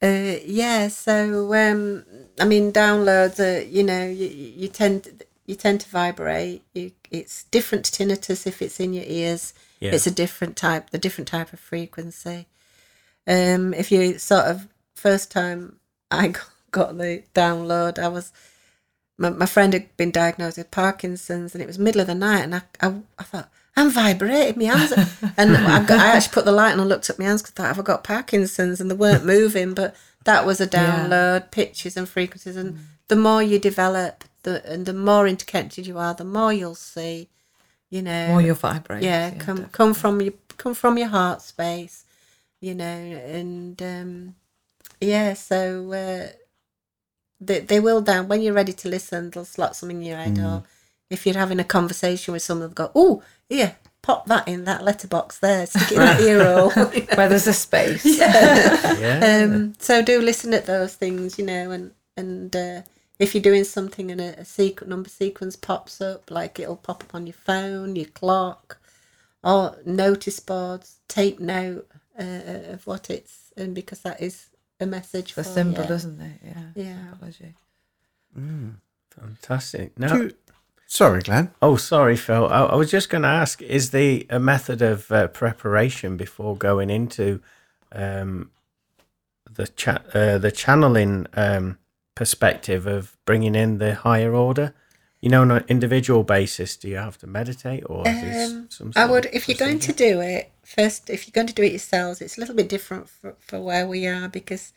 [0.02, 2.04] uh, yeah, so um,
[2.38, 3.38] I mean, downloads.
[3.40, 6.62] Are, you know, you, you tend you tend to vibrate.
[6.74, 9.52] You, it's different to tinnitus if it's in your ears.
[9.80, 9.92] Yeah.
[9.92, 12.46] It's a different type, the different type of frequency.
[13.26, 18.32] Um, if you sort of first time I got- got the download, I was
[19.18, 22.40] my, my friend had been diagnosed with Parkinson's, and it was middle of the night,
[22.42, 23.50] and I I, I thought
[23.80, 24.92] I'm vibrating, my hands,
[25.36, 27.54] and I, got, I actually put the light on and looked at my hands because
[27.54, 31.50] I thought have I got Parkinson's, and they weren't moving, but that was a download,
[31.50, 36.14] pitches and frequencies, and the more you develop, the and the more interconnected you are,
[36.14, 37.28] the more you'll see,
[37.90, 39.02] you know, More you'll vibrate.
[39.02, 42.04] yeah, come come from your come from your heart space,
[42.60, 44.34] you know, and um,
[45.00, 46.32] yeah, so uh,
[47.40, 49.30] they, they will down when you're ready to listen.
[49.30, 50.62] They'll slot something in your head, or
[51.10, 54.82] if you're having a conversation with someone, they'll go, "Oh, here, pop that in that
[54.84, 56.70] letterbox there, stick it in that ear hole."
[57.16, 58.04] Where there's a space.
[59.00, 59.44] Yeah.
[59.44, 62.82] um, so do listen at those things, you know, and and uh,
[63.18, 67.02] if you're doing something and a, a sequ- number sequence pops up, like it'll pop
[67.04, 68.78] up on your phone, your clock,
[69.42, 74.46] or notice boards, take note uh, of what it's, and because that is
[74.80, 75.88] a message The for symbol, you.
[75.88, 76.40] doesn't it?
[76.44, 76.62] Yeah.
[76.74, 77.10] Yeah.
[77.12, 77.54] Psychology.
[79.18, 79.98] Fantastic.
[79.98, 80.34] Now, Do you-
[80.90, 81.52] sorry, Glenn.
[81.62, 82.46] oh, sorry, Phil.
[82.48, 86.56] I, I was just going to ask: Is the a method of uh, preparation before
[86.56, 87.40] going into
[87.92, 88.50] um,
[89.50, 91.78] the cha- uh, the channeling um,
[92.14, 94.74] perspective of bringing in the higher order?
[95.20, 98.92] You know, on an individual basis, do you have to meditate, or is Um, some?
[98.96, 101.72] I would, if you're going to do it first, if you're going to do it
[101.72, 104.72] yourselves, it's a little bit different for, for where we are because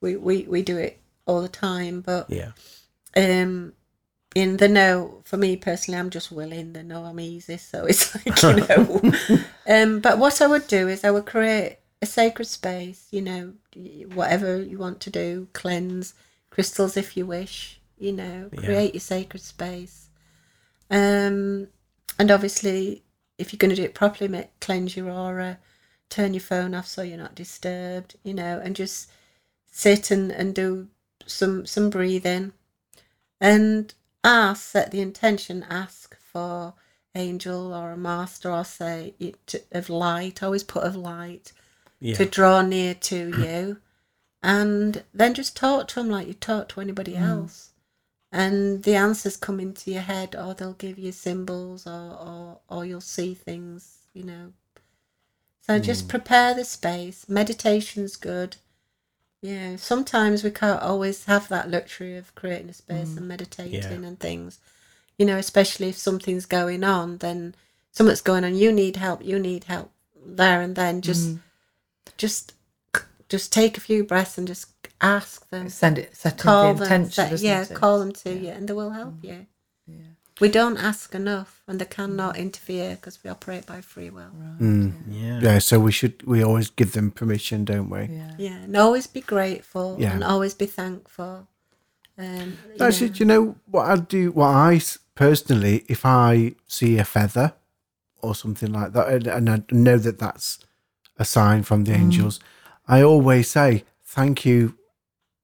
[0.00, 2.00] we, we, we do it all the time.
[2.00, 2.50] But Yeah.
[3.16, 3.74] um
[4.40, 6.72] in the no for me personally i'm just willing.
[6.74, 7.56] The no i'm easy.
[7.56, 8.80] So it's like you know.
[9.74, 13.42] Um but what i would do is i would create a sacred space you know
[14.14, 16.14] whatever you want to do cleanse
[16.50, 18.64] crystals if you wish you know Yeah.
[18.64, 20.08] create your sacred space.
[20.90, 21.68] Um
[22.18, 23.02] and obviously
[23.38, 25.58] if you're going to do it properly make, cleanse your aura
[26.08, 29.10] turn your phone off so you're not disturbed you know and just
[29.70, 30.88] sit and, and do
[31.26, 32.52] some some breathing.
[33.40, 33.92] And
[34.26, 36.74] ask set the intention ask for
[37.14, 41.52] angel or a master or say it of light always put of light
[42.00, 42.16] Yeah.
[42.16, 43.78] to draw near to you.
[44.42, 47.22] And then just talk to them like you talk to anybody mm.
[47.22, 47.70] else.
[48.30, 52.84] And the answers come into your head or they'll give you symbols or or, or
[52.84, 54.52] you'll see things you know.
[55.60, 56.08] So just mm.
[56.08, 57.28] prepare the space.
[57.28, 58.56] Meditation's good
[59.42, 63.18] know sometimes we can't always have that luxury of creating a space mm.
[63.18, 64.58] and meditating and things.
[65.18, 67.54] You know especially if something's going on then
[67.92, 69.90] something's going on you need help you need help
[70.24, 71.00] there and then.
[71.00, 72.10] Just mm-hmm.
[72.16, 72.52] just
[73.28, 74.68] just take a few breaths and just
[75.00, 75.68] ask them.
[75.68, 78.68] Send it, set call the them intention, say- doesn't yeah call them to you and
[78.68, 79.24] they will help mm.
[79.24, 79.46] you
[80.40, 84.92] we don't ask enough and they cannot interfere because we operate by free will Right?
[85.08, 85.40] Yeah.
[85.40, 88.00] Yeah, so we should we always give them permission, don't we?
[88.10, 88.34] Yeah.
[88.38, 90.14] yeah and always be grateful Yeah.
[90.14, 91.48] and always be thankful
[92.18, 93.12] um, you Actually, know.
[93.14, 94.30] do you know what I do?
[94.32, 94.80] What I
[95.14, 97.52] personally, if I see a feather
[98.22, 100.58] or something like that, and, and I know that that's
[101.18, 102.40] a sign from the angels,
[102.88, 104.78] I always say thank you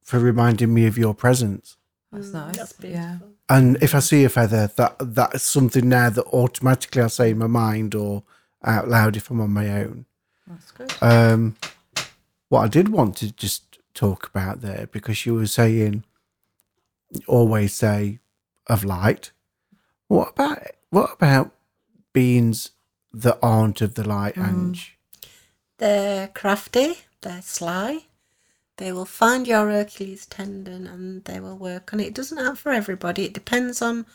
[0.02, 1.76] for reminding me of your presence.
[2.10, 2.56] That's Mm, nice.
[2.56, 3.18] that's yeah.
[3.48, 7.38] And if I see a feather, that that's something now that automatically I say in
[7.38, 8.22] my mind or
[8.64, 10.06] out loud if I'm on my own.
[10.46, 10.92] That's good.
[11.00, 11.56] Um,
[12.48, 16.04] what I did want to just talk about there because you were saying
[17.26, 18.20] always say
[18.66, 19.32] of light.
[20.08, 21.52] What about what about
[22.12, 22.70] beings
[23.12, 24.96] that aren't of the light, Ange?
[25.78, 28.04] They're crafty, they're sly.
[28.82, 32.08] They will find your Hercules tendon and they will work on it.
[32.08, 33.24] It doesn't happen for everybody.
[33.24, 34.06] It depends on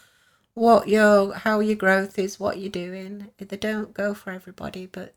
[0.56, 3.30] what your how your growth is, what you're doing.
[3.38, 5.14] They don't go for everybody, but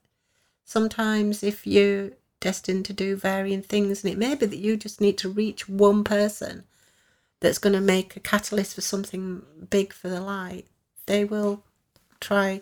[0.65, 5.01] sometimes if you're destined to do varying things and it may be that you just
[5.01, 6.63] need to reach one person
[7.41, 10.69] that's going to make a catalyst for something big for the light,
[11.07, 11.65] they will
[12.21, 12.61] try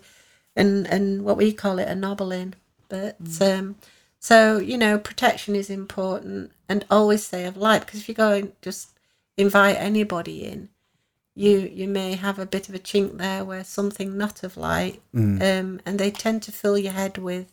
[0.55, 2.55] and and what we call it a nobbling.
[2.87, 3.75] But um,
[4.19, 8.33] so you know, protection is important, and always say of light because if you go
[8.33, 8.89] and just
[9.37, 10.69] invite anybody in,
[11.35, 15.01] you you may have a bit of a chink there where something not of light,
[15.41, 17.51] um, and they tend to fill your head with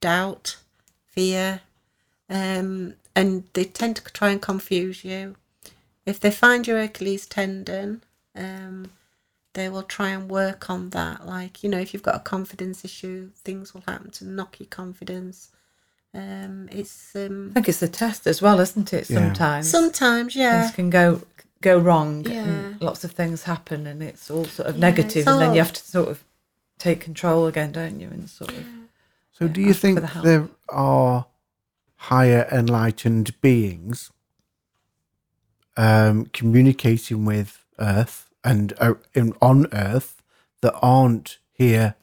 [0.00, 0.56] doubt,
[1.06, 1.60] fear,
[2.28, 5.36] um, and they tend to try and confuse you.
[6.06, 8.02] If they find your Achilles tendon,
[8.34, 8.90] um,
[9.54, 11.26] they will try and work on that.
[11.26, 14.68] Like, you know, if you've got a confidence issue, things will happen to knock your
[14.68, 15.50] confidence.
[16.12, 19.08] Um, it's um, I think it's a test as well, isn't it?
[19.08, 19.18] Yeah.
[19.18, 20.62] Sometimes sometimes, yeah.
[20.62, 21.22] things can go
[21.60, 22.42] go wrong, Yeah.
[22.42, 25.06] and lots of things happen, and it's all sort of Yeah, and
[25.40, 26.24] then you have to sort of
[26.78, 28.08] take control again, don't you?
[28.08, 28.64] And sort of
[29.32, 31.26] So, Yeah, do you think the there are
[31.96, 34.10] higher enlightened beings
[35.76, 40.22] um, communicating with Earth and uh, in, on Earth
[40.62, 41.94] that aren't here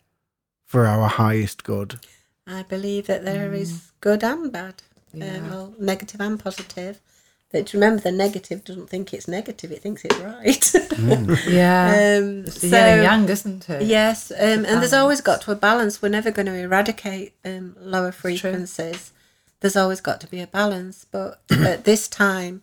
[0.66, 2.00] for our highest good?
[2.48, 4.82] I believe that there is good and bad,
[5.14, 7.02] um, well, negative and positive.
[7.52, 10.74] But remember, the negative doesn't think it's negative; it thinks it's right.
[11.48, 13.84] yeah, um, it's the so- yin and yang, isn't it?
[13.84, 15.46] Yes, um, and there's always got balance.
[15.46, 16.02] to a balance.
[16.02, 19.12] We're never going to eradicate um, lower frequencies.
[19.60, 21.06] There's always got to be a balance.
[21.10, 22.62] But at this time,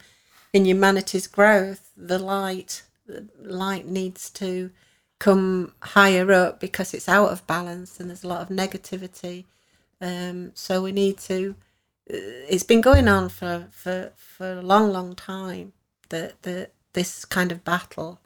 [0.53, 4.71] in humanity's growth, the light, the light needs to
[5.19, 9.45] come higher up because it's out of balance and there's a lot of negativity.
[10.05, 11.57] Um, so we need to.
[12.13, 15.73] uh, It's been going on for for for a long, long time.
[16.11, 18.21] That the this kind of battle,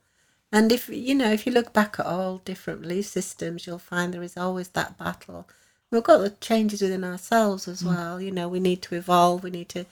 [0.52, 4.14] and if you know, if you look back at all different belief systems, you'll find
[4.14, 5.48] there is always that battle.
[5.92, 8.20] We've got the changes within ourselves as well.
[8.20, 9.42] You know, we need to evolve.
[9.44, 9.86] We need to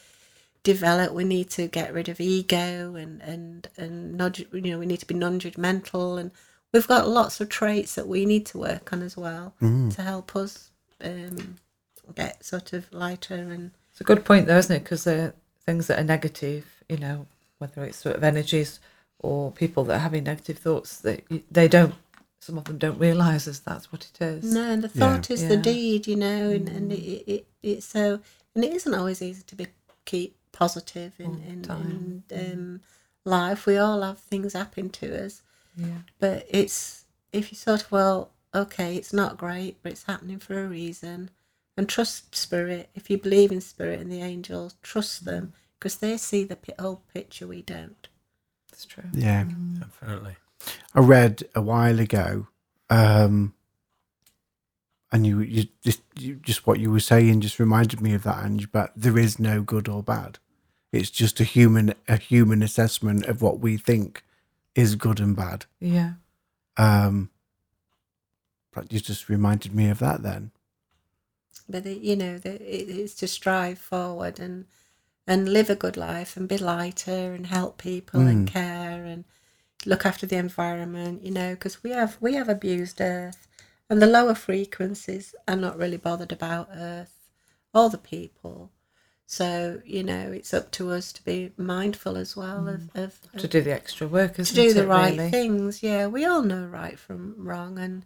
[0.64, 1.12] develop.
[1.14, 5.00] We need to get rid of ego and and and not, you know, we need
[5.00, 6.20] to be non-judgmental.
[6.20, 6.30] And
[6.72, 9.54] we've got lots of traits that we need to work on as well
[9.90, 10.70] to help us
[11.02, 11.58] um,
[12.14, 14.82] get sort of lighter and It's a good point, though, isn't it?
[14.84, 17.26] Because the things that are negative, you know,
[17.58, 18.78] whether it's sort of energies
[19.18, 21.94] or people that are having negative thoughts, that y- they don't.
[22.38, 24.54] Some of them don't realise as that's what it is.
[24.54, 25.14] No, and the Yeah.
[25.16, 28.20] thought is the deed, you know, and, and it, it, it's so,
[28.54, 29.66] and it isn't always easy to be
[30.04, 32.80] keep positive in, in, in um,
[33.24, 33.66] life.
[33.66, 35.42] We all have things happen to us,
[35.76, 35.86] Yeah.
[36.20, 40.62] but it's if you sort of well, okay, it's not great, but it's happening for
[40.62, 41.30] a reason,
[41.76, 42.90] and trust spirit.
[42.94, 46.74] If you believe in spirit and the angels, trust them because they see the pi-
[46.78, 47.46] whole picture.
[47.46, 48.08] We don't.
[48.72, 49.04] It's true.
[49.12, 49.44] Yeah.
[49.78, 50.36] Definitely.
[50.94, 52.48] I read a while ago,
[52.90, 53.54] um,
[55.12, 58.44] and you, you just you, just what you were saying just reminded me of that,
[58.44, 58.72] Ange.
[58.72, 60.38] But there is no good or bad.
[60.92, 64.24] It's just a human a human assessment of what we think
[64.74, 65.66] is good and bad.
[65.80, 66.14] Yeah.
[66.76, 67.30] Um,
[68.72, 70.50] but you just reminded me of that then.
[71.68, 74.66] But it, you know the, it, it's to strive forward and
[75.26, 78.52] and live a good life and be lighter and help people and mm.
[78.52, 79.24] care and
[79.84, 83.46] look after the environment you know because we have we have abused earth
[83.88, 87.30] and the lower frequencies are not really bothered about earth
[87.74, 88.70] or the people
[89.26, 93.40] so you know it's up to us to be mindful as well of, of, of
[93.40, 94.74] To do the extra work, to do it?
[94.74, 95.30] the right really?
[95.30, 98.04] things yeah we all know right from wrong and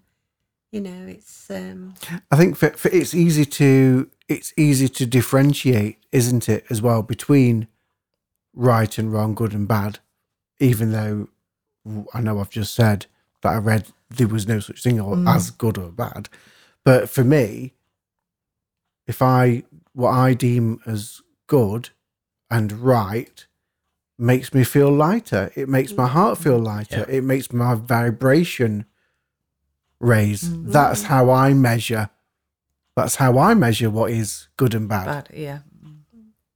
[0.70, 1.94] you know it's um
[2.30, 7.02] I think for, for it's easy to it's easy to differentiate, isn't it, as well
[7.02, 7.66] between
[8.54, 9.98] right and wrong, good and bad.
[10.60, 11.28] Even though
[12.14, 13.06] I know I've just said
[13.42, 15.34] that I read there was no such thing or mm.
[15.34, 16.28] as good or bad,
[16.84, 17.74] but for me,
[19.06, 21.90] if I what I deem as good
[22.50, 23.46] and right
[24.18, 25.50] makes me feel lighter.
[25.56, 26.10] It makes my mm.
[26.10, 26.66] heart feel mm.
[26.66, 27.06] lighter.
[27.08, 28.84] It makes my vibration
[30.00, 30.42] raise.
[30.44, 30.70] Mm-hmm.
[30.72, 32.10] That's how I measure.
[32.96, 35.06] That's how I measure what is good and bad.
[35.06, 35.28] Bad.
[35.32, 35.58] Yeah.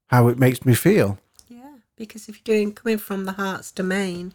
[0.09, 1.19] How it makes me feel.
[1.49, 4.33] Yeah, because if you're doing coming from the heart's domain,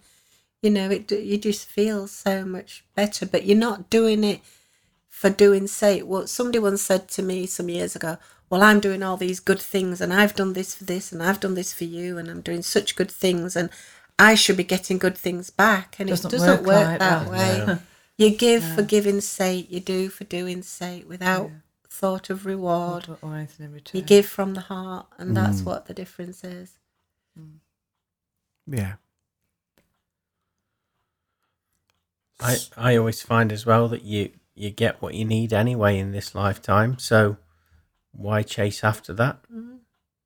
[0.61, 1.11] you know it.
[1.11, 4.41] You just feel so much better, but you're not doing it
[5.07, 6.03] for doing sake.
[6.05, 8.17] Well, somebody once said to me some years ago,
[8.49, 11.39] "Well, I'm doing all these good things, and I've done this for this, and I've
[11.39, 13.69] done this for you, and I'm doing such good things, and
[14.17, 17.25] I should be getting good things back." And Doesn't it doesn't work work, like that,
[17.25, 17.31] that.
[17.31, 17.65] way.
[17.67, 17.79] No.
[18.19, 19.71] You give for giving's sake.
[19.71, 21.51] You do for doing sake without
[21.89, 23.07] thought of reward.
[23.07, 24.01] Or, or anything in return.
[24.01, 25.65] You give from the heart, and that's mm.
[25.65, 26.77] what the difference is.
[27.39, 27.59] Mm.
[28.67, 28.95] Yeah.
[32.41, 36.11] I, I always find as well that you, you get what you need anyway in
[36.11, 36.99] this lifetime.
[36.99, 37.37] So
[38.11, 39.43] why chase after that?
[39.43, 39.77] Mm-hmm.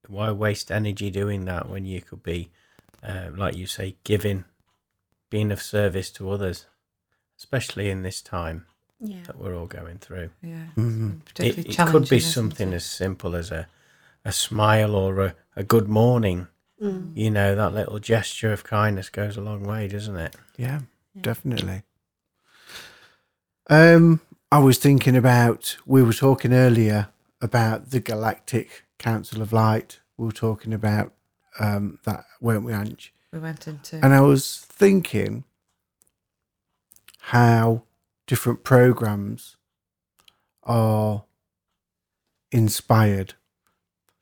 [0.07, 2.49] Why waste energy doing that when you could be,
[3.03, 4.45] uh, like you say, giving,
[5.29, 6.65] being of service to others,
[7.43, 8.65] especially in this time
[9.01, 9.23] Yeah.
[9.27, 10.29] that we're all going through.
[10.41, 10.67] Yeah.
[10.77, 11.19] Mhm.
[11.39, 12.75] It, it could be something it?
[12.75, 13.67] as simple as a,
[14.23, 16.47] a smile or a, a good morning.
[16.81, 17.11] Mm.
[17.15, 20.35] You know, that little gesture of kindness goes a long way, doesn't it?
[20.57, 20.79] Yeah,
[21.19, 21.83] definitely.
[23.69, 27.09] Um, I was thinking about we were talking earlier
[27.41, 29.99] about the Galactic Council of Light.
[30.17, 31.13] We were talking about
[31.59, 33.13] um that, weren't we, Ange?
[33.31, 33.97] We went into.
[34.03, 35.43] And I was thinking
[37.27, 37.83] how
[38.27, 39.55] different programs
[40.63, 41.23] are
[42.51, 43.33] inspired.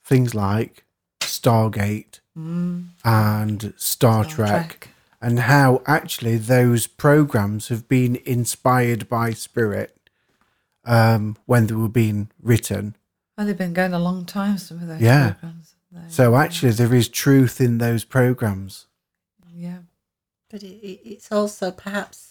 [0.03, 0.85] Things like
[1.21, 4.89] Stargate Mm, and Star, Star Trek, Trek.
[5.21, 9.97] and how actually those programs have been inspired by spirit
[10.85, 12.95] um, when they were being written.
[13.37, 14.57] Oh, they've been going a long time.
[14.57, 15.33] Some of those Yeah.
[15.33, 15.75] programs.
[15.91, 18.87] They- So actually, there is truth in those programs.
[19.53, 19.79] yeah.
[20.49, 22.30] but it, it, it's also perhaps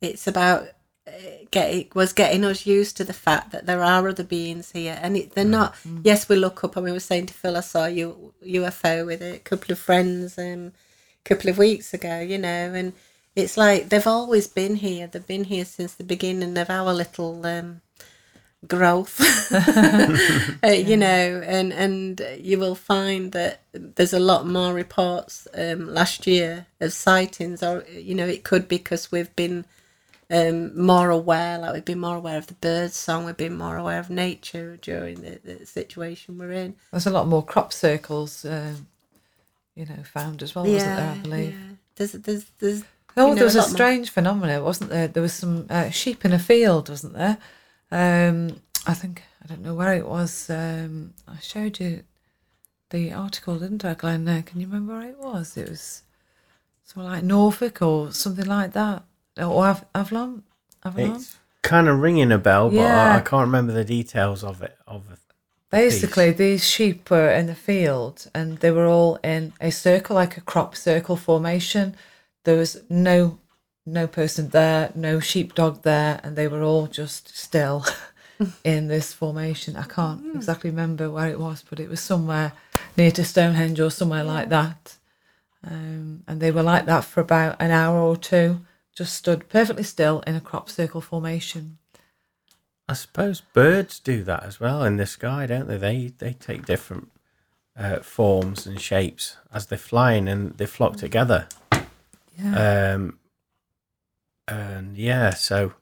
[0.00, 0.68] it's about
[1.06, 1.10] uh,
[1.50, 5.16] get was getting us used to the fact that there are other beings here and
[5.16, 7.86] it, they're not yes we look up and we were saying to phil i saw
[7.86, 10.72] you ufo with a couple of friends um
[11.24, 12.92] a couple of weeks ago you know and
[13.36, 15.06] it's like they've always been here.
[15.06, 17.82] They've been here since the beginning of our little um
[18.66, 19.20] growth,
[20.64, 25.86] uh, you know, and and you will find that there's a lot more reports um,
[25.92, 29.66] last year of sightings, or you know, it could be because we've been
[30.30, 33.76] um, more aware, like we've been more aware of the bird song, we've been more
[33.76, 36.74] aware of nature during the, the situation we're in.
[36.90, 38.86] There's a lot more crop circles, um,
[39.74, 41.10] you know, found as well, wasn't there?
[41.10, 41.52] I believe.
[41.52, 41.74] yeah.
[41.96, 42.84] There's there's there's
[43.18, 45.08] Oh, you know, there was a more- strange phenomenon, wasn't there?
[45.08, 47.38] There was some uh, sheep in a field, wasn't there?
[47.90, 50.50] Um, I think I don't know where it was.
[50.50, 52.02] Um, I showed you
[52.90, 54.28] the article, didn't I, Glenn?
[54.28, 55.56] Uh, can you remember where it was?
[55.56, 56.02] It was
[56.84, 59.02] somewhere like Norfolk or something like that,
[59.38, 60.42] or Av- Avalon.
[60.84, 61.16] Avalon.
[61.16, 63.16] It's kind of ringing a bell, but I, Yeah.
[63.16, 64.76] I can't remember the details of it.
[64.86, 65.18] Of it.
[65.70, 70.36] Basically, these sheep were in the field and they were all in a circle, like
[70.36, 71.96] a crop circle formation.
[72.44, 73.38] There was no
[73.88, 77.84] no person there, no sheepdog there, and they were all just still
[78.64, 79.76] in this formation.
[79.76, 82.52] I can't exactly remember where it was, but it was somewhere
[82.96, 84.96] near to Stonehenge or somewhere like that.
[85.64, 88.60] Um, and they were like that for about an hour or two,
[88.96, 91.78] just stood perfectly still in a crop circle formation.
[92.88, 95.76] I suppose birds do that as well in the sky, don't they?
[95.76, 97.10] They they take different
[97.76, 101.48] uh, forms and shapes as they're flying, and they flock together.
[102.38, 102.94] Yeah.
[102.94, 103.18] Um,
[104.48, 105.72] and yeah, so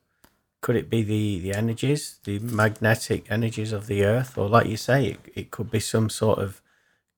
[0.63, 4.77] could it be the the energies, the magnetic energies of the Earth, or like you
[4.79, 6.63] say, it, it could be some sort of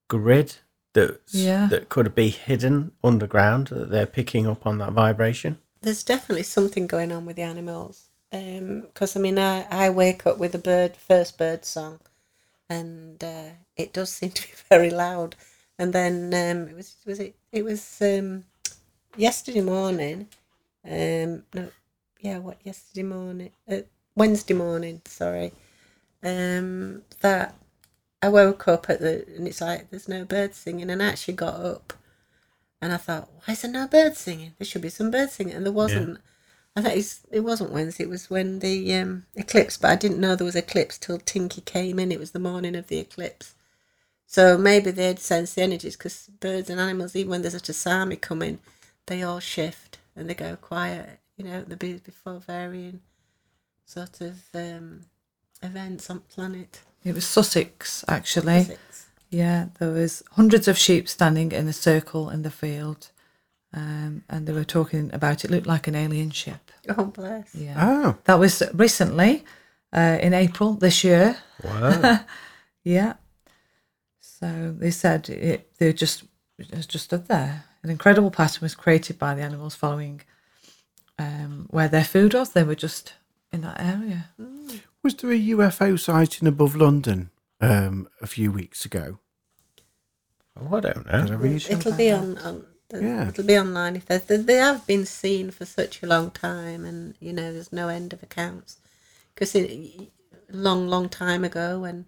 [0.09, 0.57] grid
[0.95, 1.67] that Yeah.
[1.69, 5.59] that could be hidden underground that they're picking up on that vibration.
[5.87, 8.09] There's definitely something going on with the animals.
[8.33, 12.01] Because I mean, I, I wake up with a bird, first bird song,
[12.69, 15.37] and uh, it does seem to be very loud.
[15.79, 18.45] And then um, it was was it it was um,
[19.17, 20.27] yesterday morning.
[20.85, 21.71] Um, no,
[22.21, 23.51] yeah, what yesterday morning?
[23.71, 23.83] Uh,
[24.17, 25.03] Wednesday morning.
[25.05, 25.53] Sorry.
[26.25, 27.55] Um, that
[28.21, 31.35] I woke up at the and it's like there's no birds singing, and I actually
[31.35, 31.93] got up
[32.81, 34.55] and I thought, why is there no birds singing?
[34.59, 36.19] There should be some birds singing, and there wasn't.
[36.75, 38.05] I thought it's, it wasn't Wednesday.
[38.05, 41.63] It was when the um, eclipse, but I didn't know there was eclipse till Tinky
[41.63, 42.13] came in.
[42.13, 43.55] It was the morning of the eclipse,
[44.27, 48.21] so maybe they'd sense the energies because birds and animals, even when there's a tsunami
[48.21, 48.59] coming,
[49.07, 51.21] they all shift and they go quiet.
[51.37, 53.01] You know, the bees before varying
[53.85, 55.03] sort of um,
[55.63, 56.81] events on planet.
[57.05, 58.65] It was Sussex, actually.
[58.65, 59.06] Six.
[59.31, 63.11] Yeah, there was hundreds of sheep standing in a circle in the field,
[63.73, 65.51] um, and they were talking about it.
[65.51, 66.71] Looked like an alien ship.
[66.97, 67.55] Oh bless.
[67.55, 69.45] Yeah, Oh, that was recently
[69.93, 71.39] uh, in April this year.
[71.63, 72.21] Wow.
[72.85, 73.15] Yeah,
[74.21, 75.77] so they said it.
[75.79, 76.23] They just
[76.57, 77.65] it just stood there.
[77.83, 80.21] An incredible pattern was created by the animals following
[81.19, 82.51] um, where their food was.
[82.53, 83.15] They were just
[83.53, 84.29] in that area.
[85.03, 87.31] was there a UFO sighting above London
[87.61, 89.19] um, a few weeks ago?
[90.59, 91.37] oh, I don't Did I know.
[91.37, 91.67] read?
[91.69, 93.29] It'll be on, on the- Yeah.
[93.29, 97.15] it'll be online if they, they have been seen for such a long time, and
[97.21, 98.79] you know there's no end of accounts.
[99.35, 100.09] Because a
[100.51, 102.07] long, long time ago, when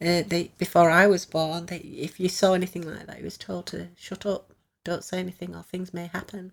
[0.00, 3.38] uh, they before I was born, they, if you saw anything like that, you was
[3.38, 4.52] told to shut up,
[4.84, 6.52] don't say anything, or things may happen.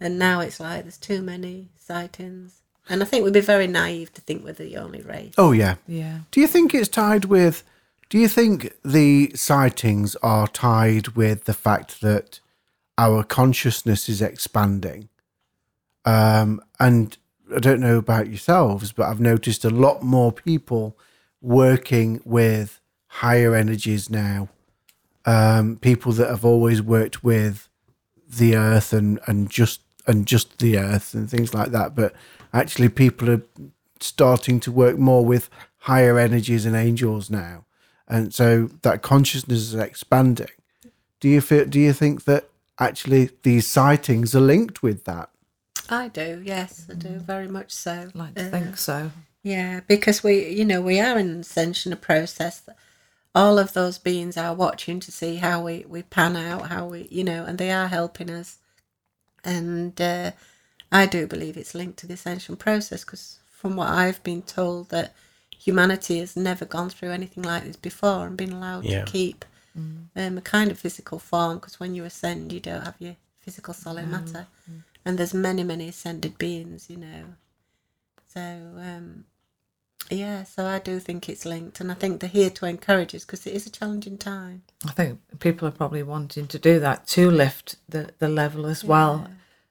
[0.00, 4.12] And now it's like there's too many sightings, and I think we'd be very naive
[4.14, 5.34] to think we're the only race.
[5.36, 5.76] Oh yeah.
[5.86, 7.62] Yeah, Do you think it's tied with?
[8.08, 12.40] Do you think the sightings are tied with the fact that
[12.96, 15.08] our consciousness is expanding?
[16.04, 17.16] Um, and
[17.54, 20.96] I don't know about yourselves, but I've noticed a lot more people
[21.40, 24.48] working with higher energies now.
[25.24, 27.68] Um, people that have always worked with
[28.28, 31.94] the earth and, and just and just the earth and things like that.
[31.94, 32.14] But
[32.52, 33.42] actually, people are
[34.00, 35.48] starting to work more with
[35.78, 37.64] higher energies and angels now,
[38.08, 40.48] and so that consciousness is expanding.
[41.20, 41.64] Do you feel?
[41.64, 42.48] Do you think that
[42.78, 45.30] actually these sightings are linked with that?
[45.88, 47.92] I do, yes, I do, very much so.
[47.92, 49.12] I'd like to Uh, think so.
[49.42, 52.62] Yeah, because we, you know, we are in an ascension process.
[53.34, 57.06] All of those beings are watching to see how we, we pan out, how we,
[57.10, 58.58] you know, and they are helping us.
[59.46, 60.32] And uh,
[60.90, 64.90] I do believe it's linked to the ascension process because from what I've been told
[64.90, 65.14] that
[65.56, 69.04] humanity has never gone through anything like this before and been allowed Yeah.
[69.04, 69.44] to keep
[70.16, 73.72] um, a kind of physical form because when you ascend you don't have your physical
[73.74, 74.46] solid matter.
[75.04, 77.24] And there's many many ascended beings you know.
[78.34, 79.24] So um,
[80.10, 83.24] yeah, so I do think it's linked, and I think they're here to encourage us
[83.24, 84.62] because it is a challenging time.
[84.86, 88.84] I think people are probably wanting to do that to lift the, the level as
[88.84, 89.28] well.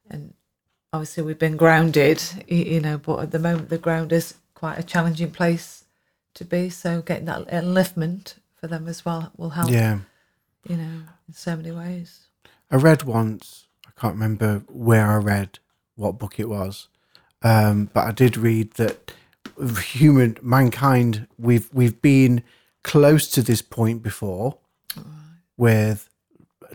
[0.10, 0.34] And
[0.92, 4.84] obviously, we've been grounded, you know, but at the moment, the ground is quite a
[4.84, 5.86] challenging place
[6.34, 6.70] to be.
[6.70, 9.70] So getting that enliftment for them as well will help.
[9.70, 10.00] Yeah.
[10.68, 12.28] You know, in so many ways.
[12.72, 15.60] I read once, I can't remember where I read
[15.96, 16.88] what book it was,
[17.44, 19.14] um, but I did read that
[19.82, 22.44] human mankind we've we've been
[22.84, 24.58] close to this point before
[25.58, 26.10] with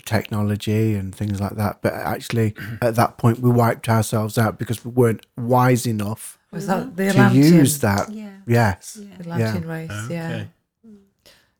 [0.04, 4.84] technology and things like that, but actually at that point we wiped ourselves out because
[4.84, 8.10] we weren't wise enough Was that the to Atlantean, use that.
[8.10, 8.36] Yeah.
[8.46, 8.94] Yes.
[8.94, 10.06] the Atlantean race?
[10.08, 10.44] Yeah.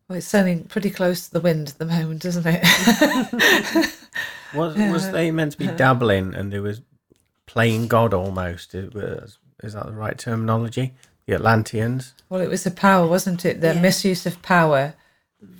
[0.08, 2.64] Well, it's sailing pretty close to the wind at the moment, isn't it?
[4.54, 6.80] Was was they meant to be dabbling and they was
[7.46, 8.74] playing God almost?
[8.74, 10.94] It was, is that the right terminology?
[11.30, 12.12] The Atlanteans.
[12.28, 13.60] well, it was the power, wasn't it?
[13.60, 13.80] The Yeah.
[13.80, 14.94] misuse of power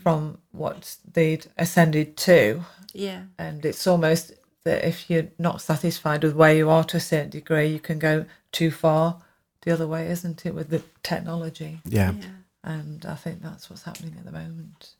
[0.02, 2.64] from what they'd ascended to.
[2.92, 3.26] Yeah.
[3.38, 4.32] and it's almost
[4.64, 8.00] that if you're not satisfied with where you are to a certain degree, you can
[8.00, 9.22] go too far
[9.62, 11.80] the other way, isn't it, with the technology?
[11.84, 12.10] Yeah.
[12.14, 12.24] Yeah.
[12.64, 14.94] And I think that's what's happening at the moment,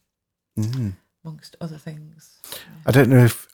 [0.57, 0.93] Mhm.
[1.25, 2.39] amongst other things.
[2.87, 3.49] I don't know if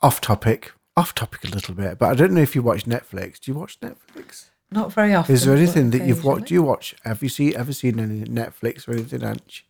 [0.00, 3.38] off topic, off topic a little bit, but I don't know if you watch Netflix.
[3.40, 4.46] Do you watch Netflix?
[4.74, 5.34] Not very often.
[5.34, 6.46] Is there anything that you've watched?
[6.46, 6.94] Do you watch?
[7.04, 9.64] Have you see ever seen any Netflix or anything, Ange?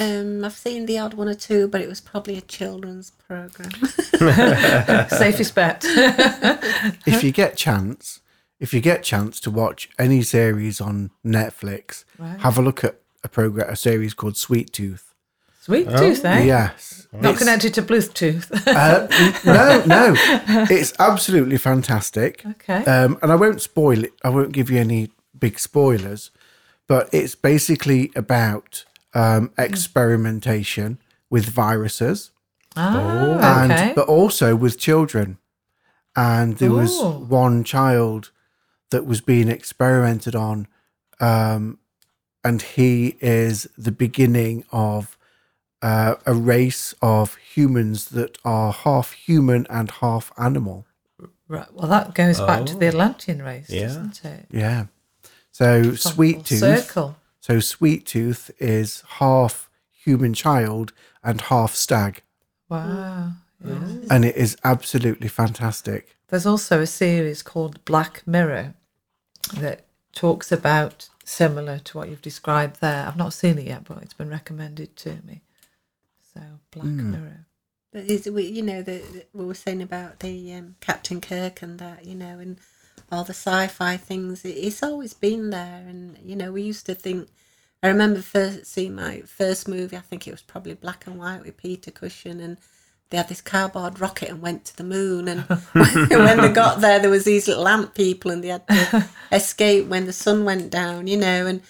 [0.00, 3.70] Um, I've seen the odd one or two, but it was probably a children's program.
[5.08, 5.84] Safest bet.
[7.06, 8.20] If you get chance,
[8.60, 12.38] if you get chance to watch any series on Netflix, Right.
[12.40, 15.13] have a look at a program, a series called Sweet Tooth.
[15.64, 16.42] Sweet tooth, eh?
[16.42, 18.50] Yes, Not It's- connected to Bluetooth.
[18.66, 19.08] uh,
[19.46, 20.14] no, no,
[20.70, 22.44] it's absolutely fantastic.
[22.44, 22.84] okay.
[22.84, 24.12] Um, and I won't spoil it.
[24.22, 26.30] I won't give you any big spoilers,
[26.86, 28.84] but it's basically about
[29.14, 30.98] um, experimentation
[31.30, 32.30] with viruses
[32.76, 33.92] ah, and okay.
[33.96, 35.38] but also with children.
[36.14, 38.32] And there was one child
[38.90, 40.68] that was being experimented on,
[41.20, 41.78] um,
[42.44, 45.13] and he is the beginning of
[45.84, 50.86] uh, a race of humans that are half human and half animal.
[51.46, 51.72] right.
[51.74, 52.92] Well, that goes back to the Oh.
[52.94, 53.88] Atlantean race, Yeah.
[53.88, 54.46] doesn't it?
[54.50, 54.86] Yeah.
[55.52, 56.58] So Full sweet tooth.
[56.60, 57.16] Circle.
[57.40, 59.68] So Sweet Tooth is half
[60.04, 62.22] human child and half stag,
[62.70, 63.32] Wow.
[63.62, 63.88] Yeah.
[64.10, 66.16] and it is absolutely fantastic.
[66.28, 68.72] There's also a series called Black Mirror
[69.52, 73.06] that talks about similar to what you've described there.
[73.06, 75.42] I've not seen it yet, but it's been recommended to me.
[76.34, 77.46] So Black Mirror.
[77.92, 81.62] But is we, you know, the, the- we were saying about the um, Captain Kirk
[81.62, 82.58] and that, you know, and
[83.12, 84.44] all the sci-fi things.
[84.44, 87.28] It, it's always been there, and you know, we used to think.
[87.82, 89.96] I remember first seeing my first movie.
[89.96, 92.58] I think it was probably black and white with Peter Cushing, and
[93.10, 95.28] they had this cardboard rocket and went to the moon.
[95.28, 99.08] And when they got there, there was these little ant people, and they had to
[99.32, 101.06] escape when the sun went down.
[101.06, 101.62] You know, and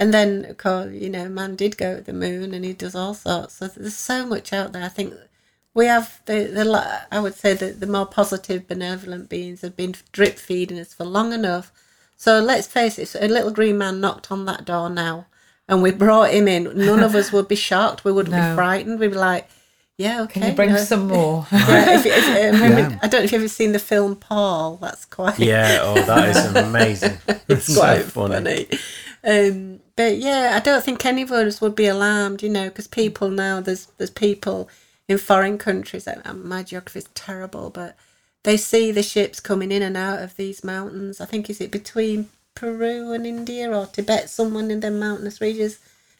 [0.00, 2.94] and then of course, you know, man did go to the moon, and he does
[2.96, 3.54] all sorts.
[3.54, 4.82] So there's so much out there.
[4.84, 5.14] I think
[5.74, 9.94] we have the, the I would say that the more positive, benevolent beings have been
[10.10, 11.70] drip feeding us for long enough.
[12.16, 15.26] So let's face it, a little green man knocked on that door now,
[15.68, 16.64] and we brought him in.
[16.76, 18.04] None of us would be shocked.
[18.04, 18.50] We wouldn't No.
[18.50, 18.98] be frightened.
[19.00, 19.48] We'd be like,
[19.96, 20.78] "Yeah, okay." Can you bring no.
[20.84, 21.46] some more?
[21.52, 22.24] Yeah, if, if,
[22.54, 22.98] um, Yeah.
[23.02, 24.76] I don't know if you've ever seen the film Paul.
[24.82, 25.78] That's quite Yeah.
[25.82, 27.18] Oh, that is amazing.
[27.48, 28.64] it's So quite funny.
[28.66, 28.78] funny.
[29.22, 32.88] Um, but yeah, I don't think any of us would be alarmed, you know, because
[32.88, 34.68] people now there's there's people
[35.08, 36.08] in foreign countries.
[36.24, 37.96] um, My geography is terrible, but
[38.44, 41.20] they see the ships coming in and out of these mountains.
[41.20, 45.78] I think is it between Peru and India or Tibet, someone in the mountainous regions.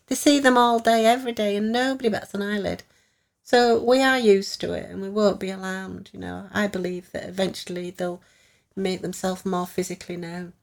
[0.09, 2.83] They see them all day, every day, and nobody bats an eyelid.
[3.45, 6.11] So we are used to it, and we won't be alarmed.
[6.13, 8.23] You know, I believe that eventually they'll
[8.77, 10.55] make themselves more physically known.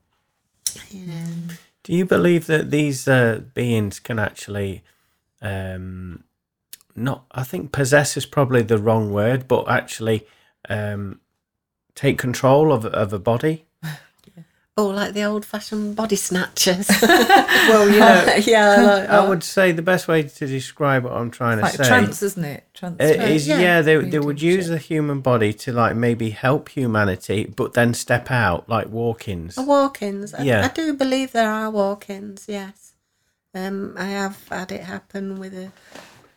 [0.91, 1.66] You know.
[1.87, 4.83] Do you believe that these uh, beings can actually,
[5.41, 6.25] um,
[6.97, 7.23] not?
[7.31, 10.27] I think possess is probably the wrong word, but actually
[10.67, 11.21] um,
[11.95, 13.66] take control of of a body.
[14.79, 16.87] Oh, like the old-fashioned body snatchers.
[17.67, 21.31] Well, you know, yeah, like, I would say the best way to describe what I'm
[21.31, 22.63] trying It's to like say trance, isn't it?
[22.73, 22.95] Trance.
[22.99, 23.59] it is yeah.
[23.59, 24.71] yeah, they they would use shit.
[24.71, 29.57] the human body to like maybe help humanity, but then step out like walk-ins.
[29.57, 30.33] Walk-ins.
[30.33, 30.63] I, Yeah.
[30.63, 32.45] I do believe there are walk-ins.
[32.47, 32.93] Yes,
[33.53, 35.71] um, I have had it happen with a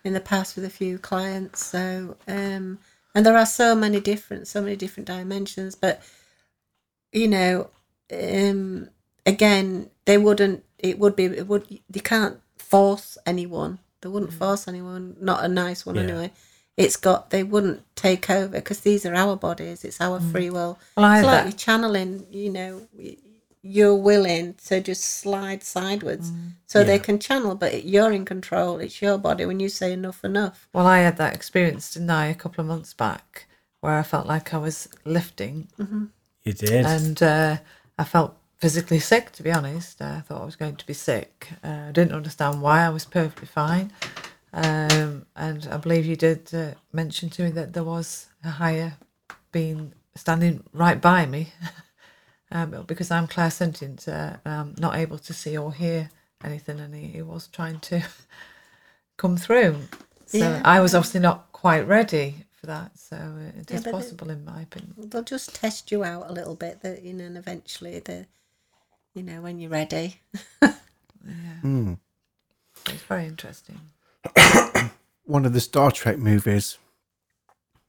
[0.02, 1.64] in the past with a few clients.
[1.64, 2.78] So, um,
[3.14, 5.74] and there are so many different, so many different dimensions.
[5.76, 6.02] But
[7.12, 7.70] you know,
[8.12, 8.88] um,
[9.26, 10.64] again, they wouldn't.
[10.78, 11.24] It would be.
[11.26, 11.66] It would.
[11.88, 13.78] They can't force anyone.
[14.00, 15.16] They wouldn't force anyone.
[15.20, 16.02] Not a nice one Yeah.
[16.02, 16.32] anyway.
[16.76, 17.30] It's got.
[17.30, 19.84] They wouldn't take over because these are our bodies.
[19.84, 20.78] It's our free will.
[20.96, 22.26] Well, I it's had like you're channeling.
[22.30, 23.18] You know, we-
[23.62, 26.32] you're willing to just slide sideways
[26.66, 28.78] so they can channel, but you're in control.
[28.78, 30.66] It's your body when you say enough, enough.
[30.72, 33.46] Well, I had that experience, didn't I, a couple of months back,
[33.82, 35.68] where I felt like I was lifting
[36.44, 36.86] You did.
[36.86, 37.58] and uh,
[38.00, 40.00] I felt physically sick, to be honest.
[40.00, 41.50] I thought I was going to be sick.
[41.62, 43.92] Uh, I didn't understand why I was perfectly fine.
[44.54, 48.94] Um, and I believe you did uh, mention to me that there was a higher
[49.52, 51.52] being standing right by me.
[52.50, 56.08] um, because I'm clairsentient, uh, I'm not able to see or hear
[56.42, 58.02] anything, and he, he was trying to
[59.18, 59.76] come through.
[60.24, 60.62] So Yeah.
[60.64, 62.98] I was obviously not quite ready for that.
[62.98, 64.94] So uh, it Yeah, is but it- possible, in my opinion.
[64.98, 68.26] They'll just test you out a little bit, that you know, and eventually the,
[69.14, 70.20] you know, when you're ready.
[71.22, 71.96] Yeah,
[72.86, 73.78] It's very interesting.
[75.24, 76.78] One of the Star Trek movies,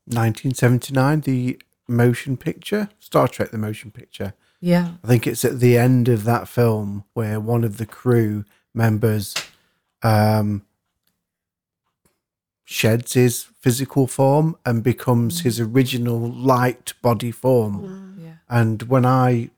[0.08, 4.34] 1979, the motion picture, Star Trek, the motion picture.
[4.60, 4.94] Yeah.
[5.04, 8.44] I think it's at the end of that film where one of the crew
[8.74, 9.34] members
[10.04, 10.66] um,
[12.72, 18.18] sheds his physical form and becomes his original light body form.
[18.18, 18.36] Yeah.
[18.50, 19.50] And when I,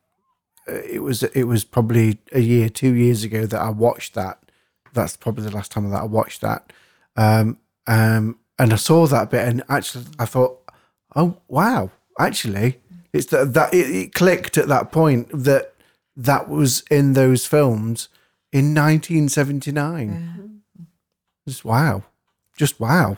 [0.67, 4.39] uh, it was it was probably a year, two years ago that I watched that.
[4.93, 6.73] That's probably the last time that I watched that.
[7.15, 10.59] Um, um, and I saw that bit, and actually, I thought,
[11.15, 12.79] oh wow, actually,
[13.11, 15.75] it's that that it, it clicked at that point that
[16.15, 18.09] that was in those films
[18.51, 20.61] in 1979.
[21.47, 22.03] Just wow,
[22.55, 23.17] just wow,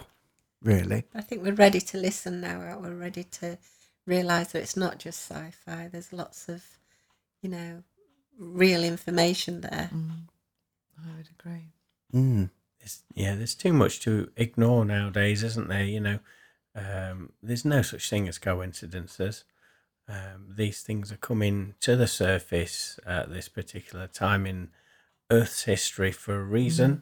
[0.62, 1.04] really.
[1.14, 2.60] I think we're ready to listen now.
[2.60, 2.90] we?
[2.90, 3.58] We're ready to
[4.06, 5.90] realise that it's not just sci-fi.
[5.92, 6.64] There's lots of,
[7.42, 7.84] you know,
[8.38, 9.90] real information there.
[9.94, 11.74] I would agree.
[12.14, 12.50] Mm.
[12.80, 15.84] There's, yeah, there's too much to ignore nowadays, isn't there?
[15.84, 16.20] You know,
[16.76, 19.44] um, there's no such thing as coincidences.
[20.08, 24.70] Um, these things are coming to the surface at this particular time in
[25.32, 27.02] Earth's history for a reason.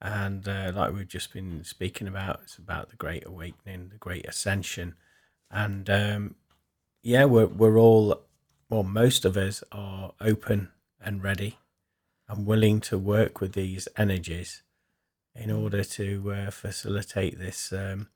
[0.00, 4.26] And uh, like we've just been speaking about, it's about the Great Awakening, the Great
[4.26, 4.94] Ascension.
[5.50, 6.34] And um,
[7.02, 8.22] yeah, we're, we're all,
[8.68, 10.70] well, most of us are open
[11.00, 11.58] and ready
[12.28, 14.62] and willing to work with these energies
[15.34, 18.08] in order to uh, facilitate this um,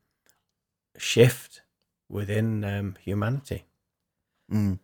[0.96, 1.62] shift
[2.08, 3.64] within um, humanity.
[4.52, 4.80] Mm.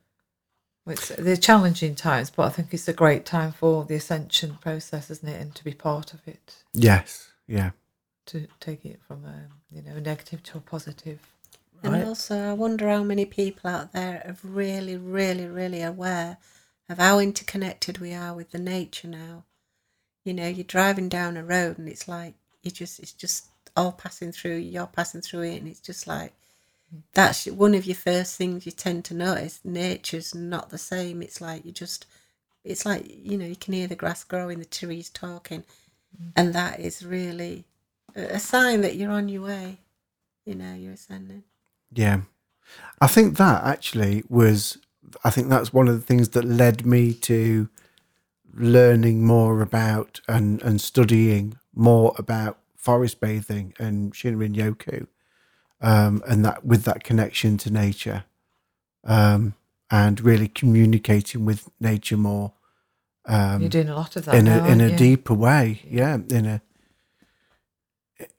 [0.87, 5.11] It's they're challenging times, but I think it's a great time for the ascension process,
[5.11, 5.41] isn't it?
[5.41, 7.71] And to be part of it, Yes, yeah.
[8.27, 11.21] to take it from a you know a negative to a positive.
[11.83, 12.05] And Right.
[12.05, 16.39] also, I wonder how many people out there are really, really, really aware
[16.89, 19.45] of how interconnected we are with the nature now.
[20.25, 23.93] You know, you're driving down a road and it's like you just, it's just all
[23.93, 24.57] passing through.
[24.57, 26.33] You're passing through it, and it's just like
[27.15, 29.61] that's one of your first things you tend to notice.
[29.65, 31.23] Nature's not the same.
[31.23, 32.07] It's like you just,
[32.65, 35.65] it's like you know, you can hear the grass growing, the trees talking,
[36.21, 36.33] mm.
[36.37, 37.65] and that is really
[38.15, 39.79] a a sign that you're on your way.
[40.45, 41.43] You know, you're ascending.
[41.93, 42.21] Yeah.
[43.01, 44.79] I think that actually was,
[45.25, 47.69] I think that's one of the things that led me to
[48.55, 55.07] learning more about and, and studying more about forest bathing and Shinrin Yoku.
[55.81, 58.25] Um, and that with that connection to nature
[59.05, 59.55] um,
[59.91, 62.55] and really communicating with nature more
[63.27, 64.97] um, You're doing a lot of that in now, a in a you?
[64.97, 65.83] deeper way.
[65.89, 66.63] Yeah, in a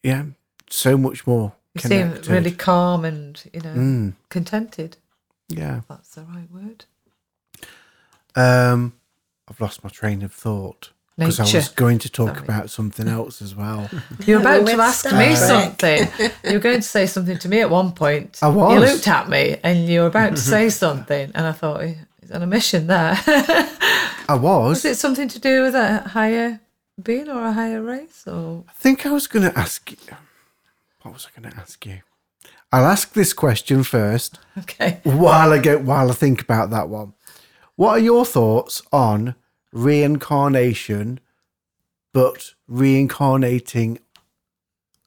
[0.01, 0.23] yeah,
[0.69, 4.97] so much more You seem really calm and you know Mm, contented.
[5.49, 5.81] yeah.
[5.88, 6.85] That's the right word.
[8.35, 8.93] Um,
[9.47, 12.47] I've lost my train of thought because I was going to talk Sorry.
[12.47, 13.89] about something else as well.
[14.26, 16.07] You're about we to ask me something.
[16.43, 18.38] you were going to say something to me at one point.
[18.41, 18.74] I was.
[18.74, 22.32] You looked at me and you were about to say something, and I thought, he's
[22.32, 23.18] on a mission there.
[23.26, 24.84] I was.
[24.84, 26.59] Was it something to do with a higher
[27.01, 28.28] being or a higher race?
[28.28, 29.97] Or I think I was going to ask you.
[31.01, 32.01] What was I going to ask you?
[32.72, 37.13] I'll ask this question first okay, while I go while I think about that one.
[37.76, 39.36] What are your thoughts on
[39.72, 41.20] reincarnation,
[42.13, 43.99] but reincarnating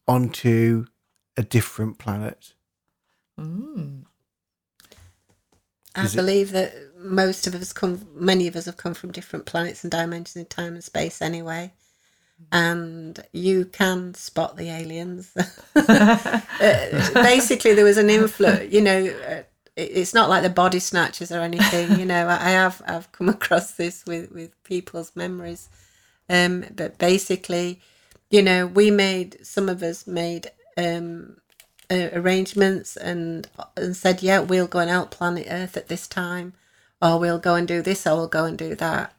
[0.07, 0.87] onto
[1.37, 2.55] a different planet?
[3.39, 4.05] mm.
[5.95, 9.11] I Is it- believe that most of us come, many of us have come from
[9.13, 11.73] different planets and dimensions in time and space anyway.
[12.53, 15.35] And you can spot the aliens.
[16.63, 19.43] Uh, basically, there was an influx, you know, uh,
[19.81, 22.29] it's not like the body snatchers or anything, you know.
[22.29, 25.69] I have I've come across this with, with people's memories.
[26.29, 27.81] Um, but basically,
[28.31, 31.39] you know, we made, some of us made um,
[31.91, 36.53] uh, arrangements and and said, yeah, we'll go and help planet Earth at this time,
[37.03, 39.13] or we'll go and do this, or we'll go and do that.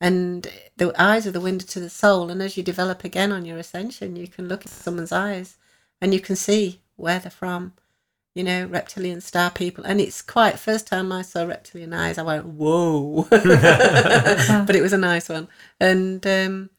[0.00, 0.46] And
[0.76, 2.30] the eyes are the window to the soul.
[2.30, 5.56] And as you develop again on your ascension, you can look at someone's eyes
[6.00, 7.72] and you can see where they're from.
[8.38, 9.84] You know, reptilian star people.
[9.84, 13.28] And it's quite, first time I saw reptilian eyes, I went, whoa.
[13.30, 15.48] but it was a nice one.
[15.80, 16.70] And um,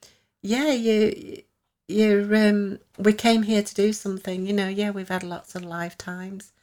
[0.43, 1.43] yeah, you,
[1.89, 4.47] you, um, we came here to do something.
[4.47, 6.53] You know, yeah, we've had lots of lifetimes.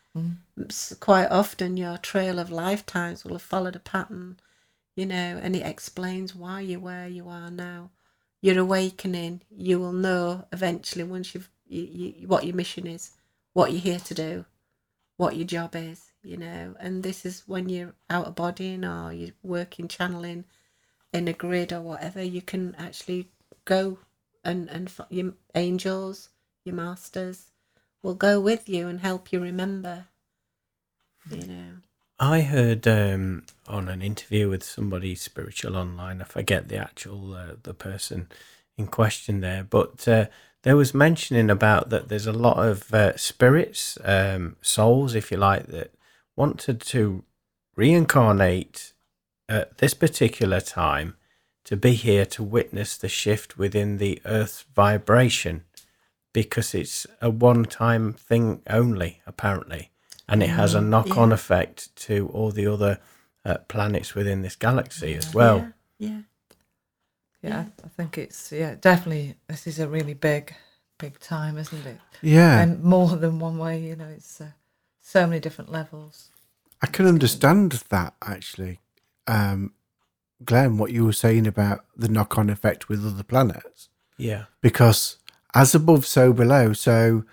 [0.70, 4.38] S- Quite often, your trail of lifetimes will have followed a pattern
[4.96, 7.90] you know, and it explains why you're where you are now.
[8.42, 9.42] You're awakening.
[9.50, 13.12] You will know eventually once you've you, you, what your mission is,
[13.54, 14.44] what you're here to do,
[15.16, 16.74] what your job is, you know.
[16.78, 20.44] And this is when you're out of bodying or you're working channeling
[21.12, 22.22] in a grid or whatever.
[22.22, 23.30] You can actually
[23.64, 23.98] go
[24.44, 26.28] and and your angels,
[26.64, 27.50] your masters,
[28.02, 30.06] will go with you and help you remember.
[31.30, 31.72] You know.
[32.18, 36.22] I heard um, on an interview with somebody spiritual online.
[36.22, 38.28] I forget the actual uh, the person
[38.78, 40.26] in question there, but uh,
[40.66, 42.08] there was mentioning about that.
[42.08, 45.94] There's a lot of uh, spirits, um, souls, if you like, that
[46.34, 47.22] wanted to
[47.76, 48.92] reincarnate
[49.48, 51.14] at this particular time
[51.64, 55.62] to be here to witness the shift within the Earth's vibration,
[56.32, 59.90] because it's a one-time thing only, apparently
[60.28, 62.98] and it has a knock on effect to all the other
[63.44, 65.58] uh, planets within this galaxy as well.
[65.98, 66.08] Yeah.
[66.08, 66.20] Yeah,
[67.54, 69.36] I think it's yeah definitely.
[69.48, 70.54] This is a really big,
[70.98, 71.98] big time, isn't it?
[72.22, 72.60] Yeah.
[72.60, 73.80] And more than one way.
[73.80, 74.50] You know, it's uh,
[75.00, 76.30] so many different levels.
[76.82, 78.80] I can understand that actually,
[79.26, 79.72] um,
[80.44, 83.88] Glenn, what you were saying about the knock on effect with other planets.
[84.18, 84.44] Yeah.
[84.60, 85.18] Because
[85.54, 86.72] as above, so below.
[86.74, 87.24] So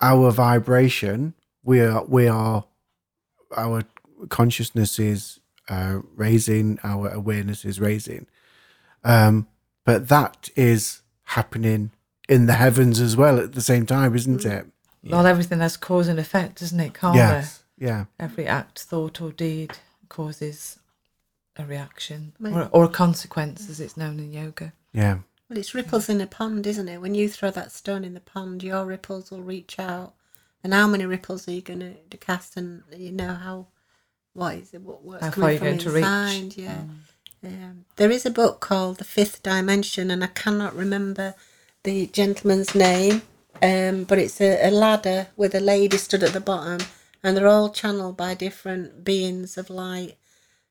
[0.00, 2.64] our vibration, we are, we are,
[3.56, 3.82] our
[4.28, 8.26] consciousness is uh, raising, our awareness is raising.
[9.04, 9.46] Um,
[9.84, 11.90] but that is happening
[12.28, 14.66] in the heavens as well at the same time, isn't it?
[15.02, 16.94] Well, everything has cause and effect, doesn't it?
[16.94, 17.18] Karma.
[17.18, 17.62] Yes.
[17.78, 18.06] Yeah.
[18.18, 19.72] Every act, thought, or deed
[20.08, 20.78] causes
[21.56, 24.72] a reaction or, or a consequence, as it's known in yoga.
[24.92, 25.18] Yeah.
[25.48, 27.02] Well, it's ripples in a pond, isn't it?
[27.02, 30.14] When you throw that stone in the pond, your ripples will reach out.
[30.62, 32.56] And how many ripples are you going to cast?
[32.56, 33.66] And you know how,
[34.32, 34.80] what is it?
[34.80, 36.04] What works How far coming you're from going to reach.
[36.04, 36.56] inside?
[36.56, 36.82] Yeah.
[37.46, 41.34] Um, there is a book called The Fifth Dimension, and I cannot remember
[41.82, 43.22] the gentleman's name,
[43.62, 46.86] um, but it's a, a ladder with a lady stood at the bottom,
[47.22, 50.16] and they're all channeled by different beings of light,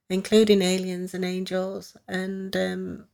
[0.09, 1.95] including aliens and angels.
[2.07, 3.05] And um,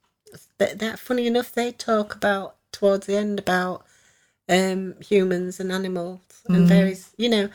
[0.58, 3.86] that, that funny enough, they talk about towards the end about
[4.48, 7.50] um, humans and animals and various, you know,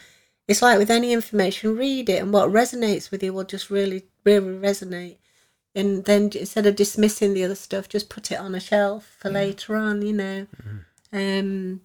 [0.47, 4.05] it's like with any information, read it, and what resonates with you will just really,
[4.25, 5.17] really resonate.
[5.75, 9.29] And then instead of dismissing the other stuff, just put it on a shelf for
[9.31, 10.47] later on, you know.
[11.13, 11.81] Um,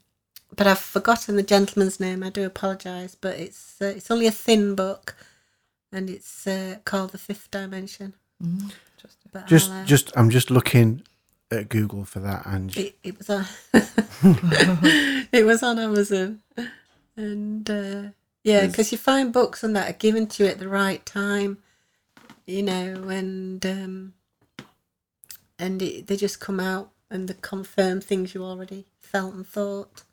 [0.56, 2.24] but I've forgotten the gentleman's name.
[2.24, 5.16] I do apologise, but it's uh, it's only a thin book,
[5.92, 8.14] and it's uh, called The Fifth Dimension.
[9.32, 11.04] But Just, I'll, uh, just, I'm just looking
[11.52, 13.46] at Google for that, and it, it was on
[15.32, 16.42] it was on Amazon,
[17.16, 18.04] and uh,
[18.44, 21.60] yeah, because you find books and that are given to you at the right time,
[22.50, 24.14] you know, and um,
[25.58, 30.04] and it, they just come out and they confirm things you already felt and thought.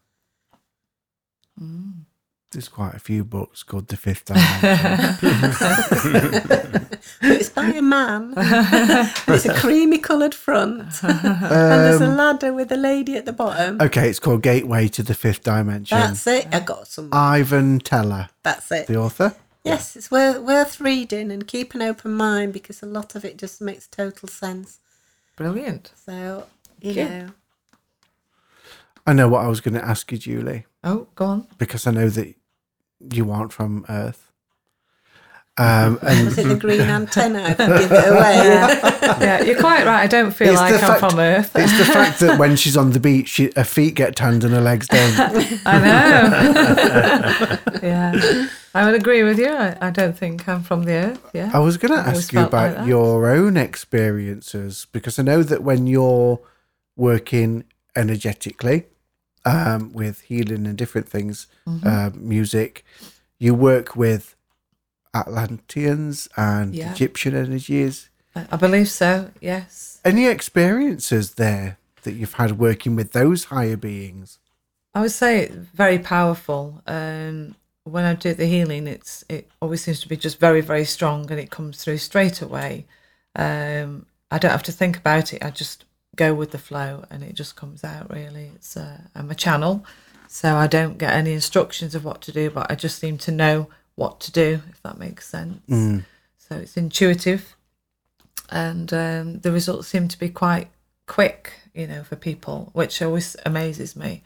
[2.53, 4.79] there's quite a few books called The Fifth Dimension.
[7.23, 8.35] It's by a man.
[8.37, 13.81] it's a creamy coloured front, and there's a ladder with a lady at the bottom.
[13.81, 15.97] okay, it's called Gateway to the Fifth Dimension.
[15.99, 16.49] That's it.
[16.53, 17.09] I got some.
[17.13, 18.87] Ivan Teller, That's it.
[18.89, 19.35] the author.
[19.67, 23.37] Yes, it's worth worth reading and keep an open mind because a lot of it
[23.37, 24.79] just makes total sense.
[25.37, 25.93] Brilliant.
[26.05, 26.47] So
[26.81, 27.09] you Yeah.
[27.09, 27.31] know,
[29.07, 31.47] I know what I was going to ask you, Julie, Oh, go on.
[31.59, 32.35] because I know that
[33.13, 34.23] you aren't from Earth.
[35.59, 37.43] Um, and was it the green antenna?
[37.45, 38.35] I could give it away.
[39.27, 40.03] yeah, you're quite right.
[40.03, 41.51] I don't feel It's like the I'm fact- from Earth.
[41.57, 44.53] it's the fact that when she's on the beach, she, her feet get tanned and
[44.53, 45.19] her legs don't.
[45.65, 47.79] I know.
[47.83, 49.49] yeah, I would agree with you.
[49.51, 51.31] I, I don't think I'm from the Earth.
[51.33, 51.51] Yeah.
[51.53, 55.43] I was going to ask you felt like about your own experiences because I know
[55.43, 56.41] that when you're
[56.97, 57.65] working
[57.95, 58.85] energetically
[59.45, 61.87] um, with healing and different things, Mm-hmm.
[61.89, 62.85] uh, music,
[63.39, 64.37] you work with
[65.15, 66.93] Atlanteans and Yeah.
[66.93, 68.09] Egyptian energies.
[68.35, 69.31] I, I believe so.
[69.41, 70.01] Yes.
[70.05, 74.39] Any experiences there that you've had working with those higher beings?
[74.95, 76.83] I would say very powerful.
[76.87, 77.57] Um,
[77.87, 81.31] when I do the healing, it's it always seems to be just very very strong,
[81.31, 82.87] and it comes through straight away.
[83.35, 85.45] Um, I don't have to think about it.
[85.45, 85.85] I just
[86.17, 88.13] go with the flow, and it just comes out.
[88.13, 89.85] Really, it's uh, I'm a channel,
[90.29, 93.33] so I don't get any instructions of what to do, but I just seem to
[93.33, 95.61] know what to do, if that makes sense.
[96.39, 97.57] So it's intuitive,
[98.51, 100.69] and um, the results seem to be quite
[101.07, 104.23] quick, you know, for people, which always amazes me.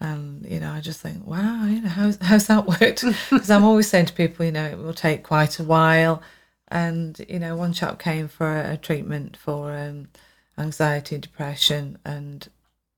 [0.00, 3.04] And you know, I just think, wow, you know, how's how's that worked?
[3.30, 6.22] Because I'm always saying to people, you know, it will take quite a while.
[6.68, 10.08] And you know, one chap came for a, a treatment for um,
[10.56, 12.48] anxiety and depression, and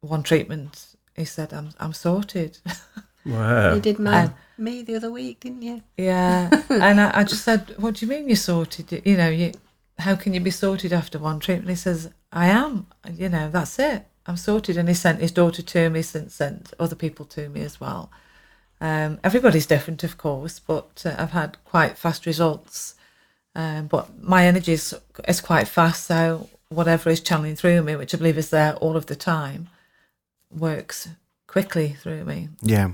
[0.00, 2.58] one treatment, he said, "I'm I'm sorted."
[3.24, 3.74] Wow.
[3.74, 5.82] You did my, And- me the other week, didn't you?
[5.96, 9.00] Yeah, and I, I just said, "What do you mean you're sorted?
[9.06, 9.52] You know, you
[9.98, 12.88] how can you be sorted after one treatment?" He says, "I am.
[13.08, 14.06] You know, that's it.
[14.26, 17.62] I'm sorted." And he sent his daughter to me, since sent other people to me
[17.62, 18.10] as well.
[18.80, 22.96] Um, everybody's different, of course, but uh, I've had quite fast results.
[23.54, 24.94] Um, but my energy is,
[25.28, 28.96] is quite fast, so whatever is channeling through me, which I believe is there all
[28.96, 29.68] of the time,
[30.50, 31.08] works
[31.46, 32.48] quickly through me.
[32.62, 32.92] Yeah.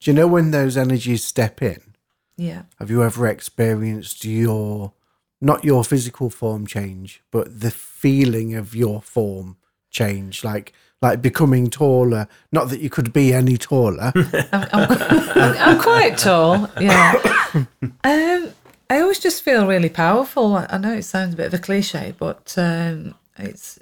[0.00, 1.94] Do you know when those energies step in?
[2.36, 2.62] Yeah.
[2.78, 4.92] Have you ever experienced your
[5.40, 9.56] not your physical form change, but the feeling of your form
[9.96, 10.72] change, like
[11.02, 12.28] like becoming taller?
[12.52, 14.12] Not that you could be any taller.
[14.52, 17.14] I'm, I'm, I'm quite tall, yeah.
[18.04, 18.52] Um,
[18.90, 20.56] I always just feel really powerful.
[20.56, 23.78] I know it sounds a bit of a cliche, but um, it's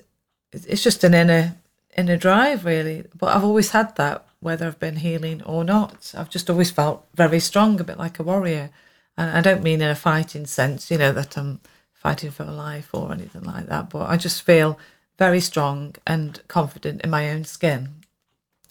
[0.52, 1.56] it's it's just an inner
[1.96, 3.04] inner drive, really.
[3.18, 6.14] But I've always had that, whether I've been healing or not.
[6.16, 8.70] I've just always felt very strong, a bit like a warrior.
[9.16, 11.60] And I don't mean in a fighting sense, you know, that I'm
[11.92, 13.90] fighting for life or anything like that.
[13.90, 14.78] But I just feel
[15.18, 17.90] very strong and confident in my own skin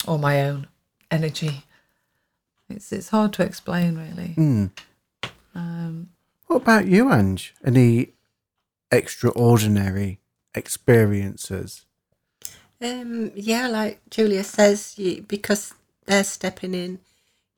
[0.08, 0.68] or my own
[1.10, 1.64] energy.
[2.70, 4.34] It's it's hard to explain, really.
[5.56, 6.10] Um,
[6.48, 7.54] what about you, Ange?
[7.64, 8.10] Any
[8.92, 10.20] extraordinary
[10.56, 11.86] experiences?
[12.82, 15.74] Um, yeah, like Julia says, you, because
[16.06, 17.00] they're stepping in,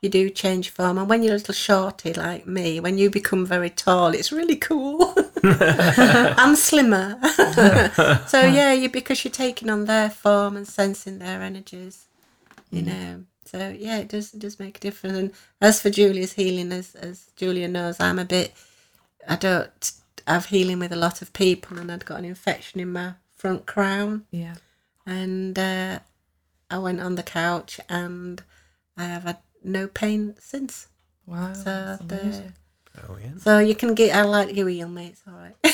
[0.02, 0.98] you do change form.
[0.98, 4.56] And when you're a little shorty like me, when you become very tall, it's really
[4.56, 5.16] cool.
[6.38, 7.20] and slimmer.
[8.28, 12.06] so yeah, you because you're taking on their form and sensing their energies,
[12.72, 13.24] you know.
[13.46, 15.18] So yeah, it does it does make a difference.
[15.18, 18.54] And as for Julia's healing, as as Julia knows, I'm a bit
[19.28, 19.92] I don't
[20.28, 23.66] have healing with a lot of people and I'd got an infection in my front
[23.66, 24.56] crown yeah.
[25.06, 26.00] and uh,
[26.70, 28.42] I went on the couch and
[28.98, 30.88] I have had no pain since.
[31.26, 31.54] Wow.
[31.54, 32.54] So, the, amazing.
[32.98, 33.42] Oh, Brilliant.
[33.42, 34.16] so you can get.
[34.16, 35.14] I like your wheel, mate.
[35.14, 35.56] It's all right.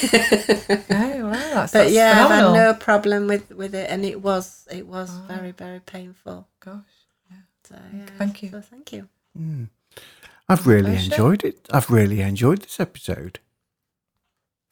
[0.72, 4.06] Okay, oh, wow, that's, but that's yeah, I've had no problem with with it, and
[4.06, 5.26] it was it was oh.
[5.28, 6.48] very very painful.
[6.60, 6.84] Gosh.
[7.64, 8.50] So mm, yeah, Thank you.
[8.50, 9.08] So thank you.
[9.38, 9.70] Mm.
[10.50, 11.12] I've really pleasure.
[11.12, 11.68] enjoyed it.
[11.72, 13.40] I've really enjoyed this episode.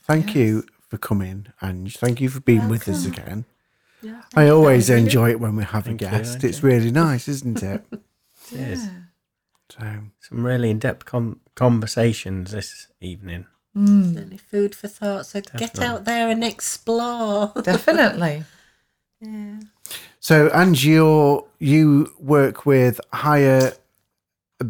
[0.01, 3.45] Thank you for coming, and Thank you for being with us again.
[4.01, 6.35] Yeah, I always enjoy it when we have Thank a guest.
[6.35, 6.43] Ange.
[6.45, 7.83] it's really nice, isn't it?
[8.51, 8.89] It is.
[9.69, 13.45] So Some really in-depth com- conversations this evening.
[13.75, 15.25] Certainly food for thought.
[15.27, 17.53] So get out there and explore.
[17.63, 18.43] Definitely.
[19.21, 19.59] yeah.
[20.19, 23.73] So, and you you work with higher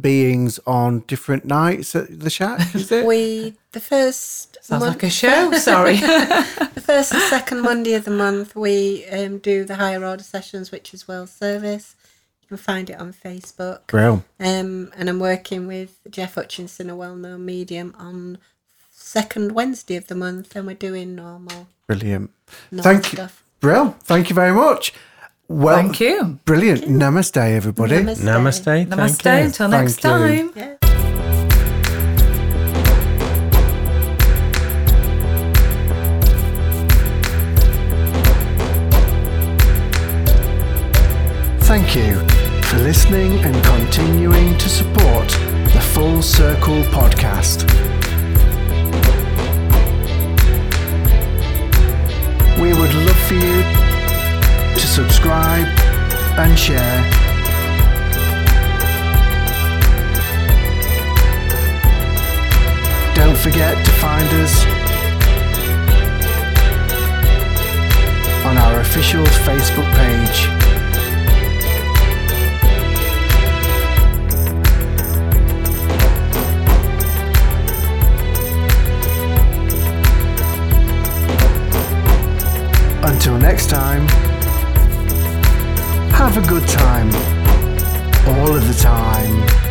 [0.01, 3.05] beings on different nights at the shack, is it?
[3.05, 5.51] We the first Sounds mon- like a show.
[5.57, 5.95] Sorry.
[5.97, 10.71] the first and second Monday of the month, we um, do the higher order sessions,
[10.71, 11.95] which is World Service.
[12.49, 13.85] You can find it on Facebook.
[13.85, 14.25] Grill.
[14.39, 18.39] Um, and I'm working with Jeff Hutchinson, a well-known medium, on
[18.91, 22.31] second Wednesday of the month, and we're doing normal, Brilliant.
[22.71, 23.17] normal Thank you.
[23.17, 23.43] stuff.
[23.59, 23.91] Brill.
[24.01, 24.93] Thank you very much.
[25.47, 26.39] Well, Thank you.
[26.45, 26.85] Brilliant.
[26.85, 27.97] Namaste, everybody.
[27.97, 28.23] Namaste.
[28.23, 28.63] Namaste.
[28.63, 29.25] Thank Namaste.
[29.39, 29.45] you.
[29.45, 30.09] Until Thank next you.
[30.09, 30.51] time.
[30.55, 30.75] Yeah.
[41.61, 42.38] Thank you
[42.69, 45.27] for listening and continuing to support
[45.73, 47.63] the Full Circle podcast.
[52.61, 53.63] We would love for you
[54.79, 55.65] to subscribe
[56.37, 57.01] and share.
[63.15, 64.65] Don't forget to find us
[68.45, 70.68] on our official Facebook page.
[83.01, 84.07] Until next time,
[86.11, 87.07] have a good time.
[88.27, 89.68] All of the time.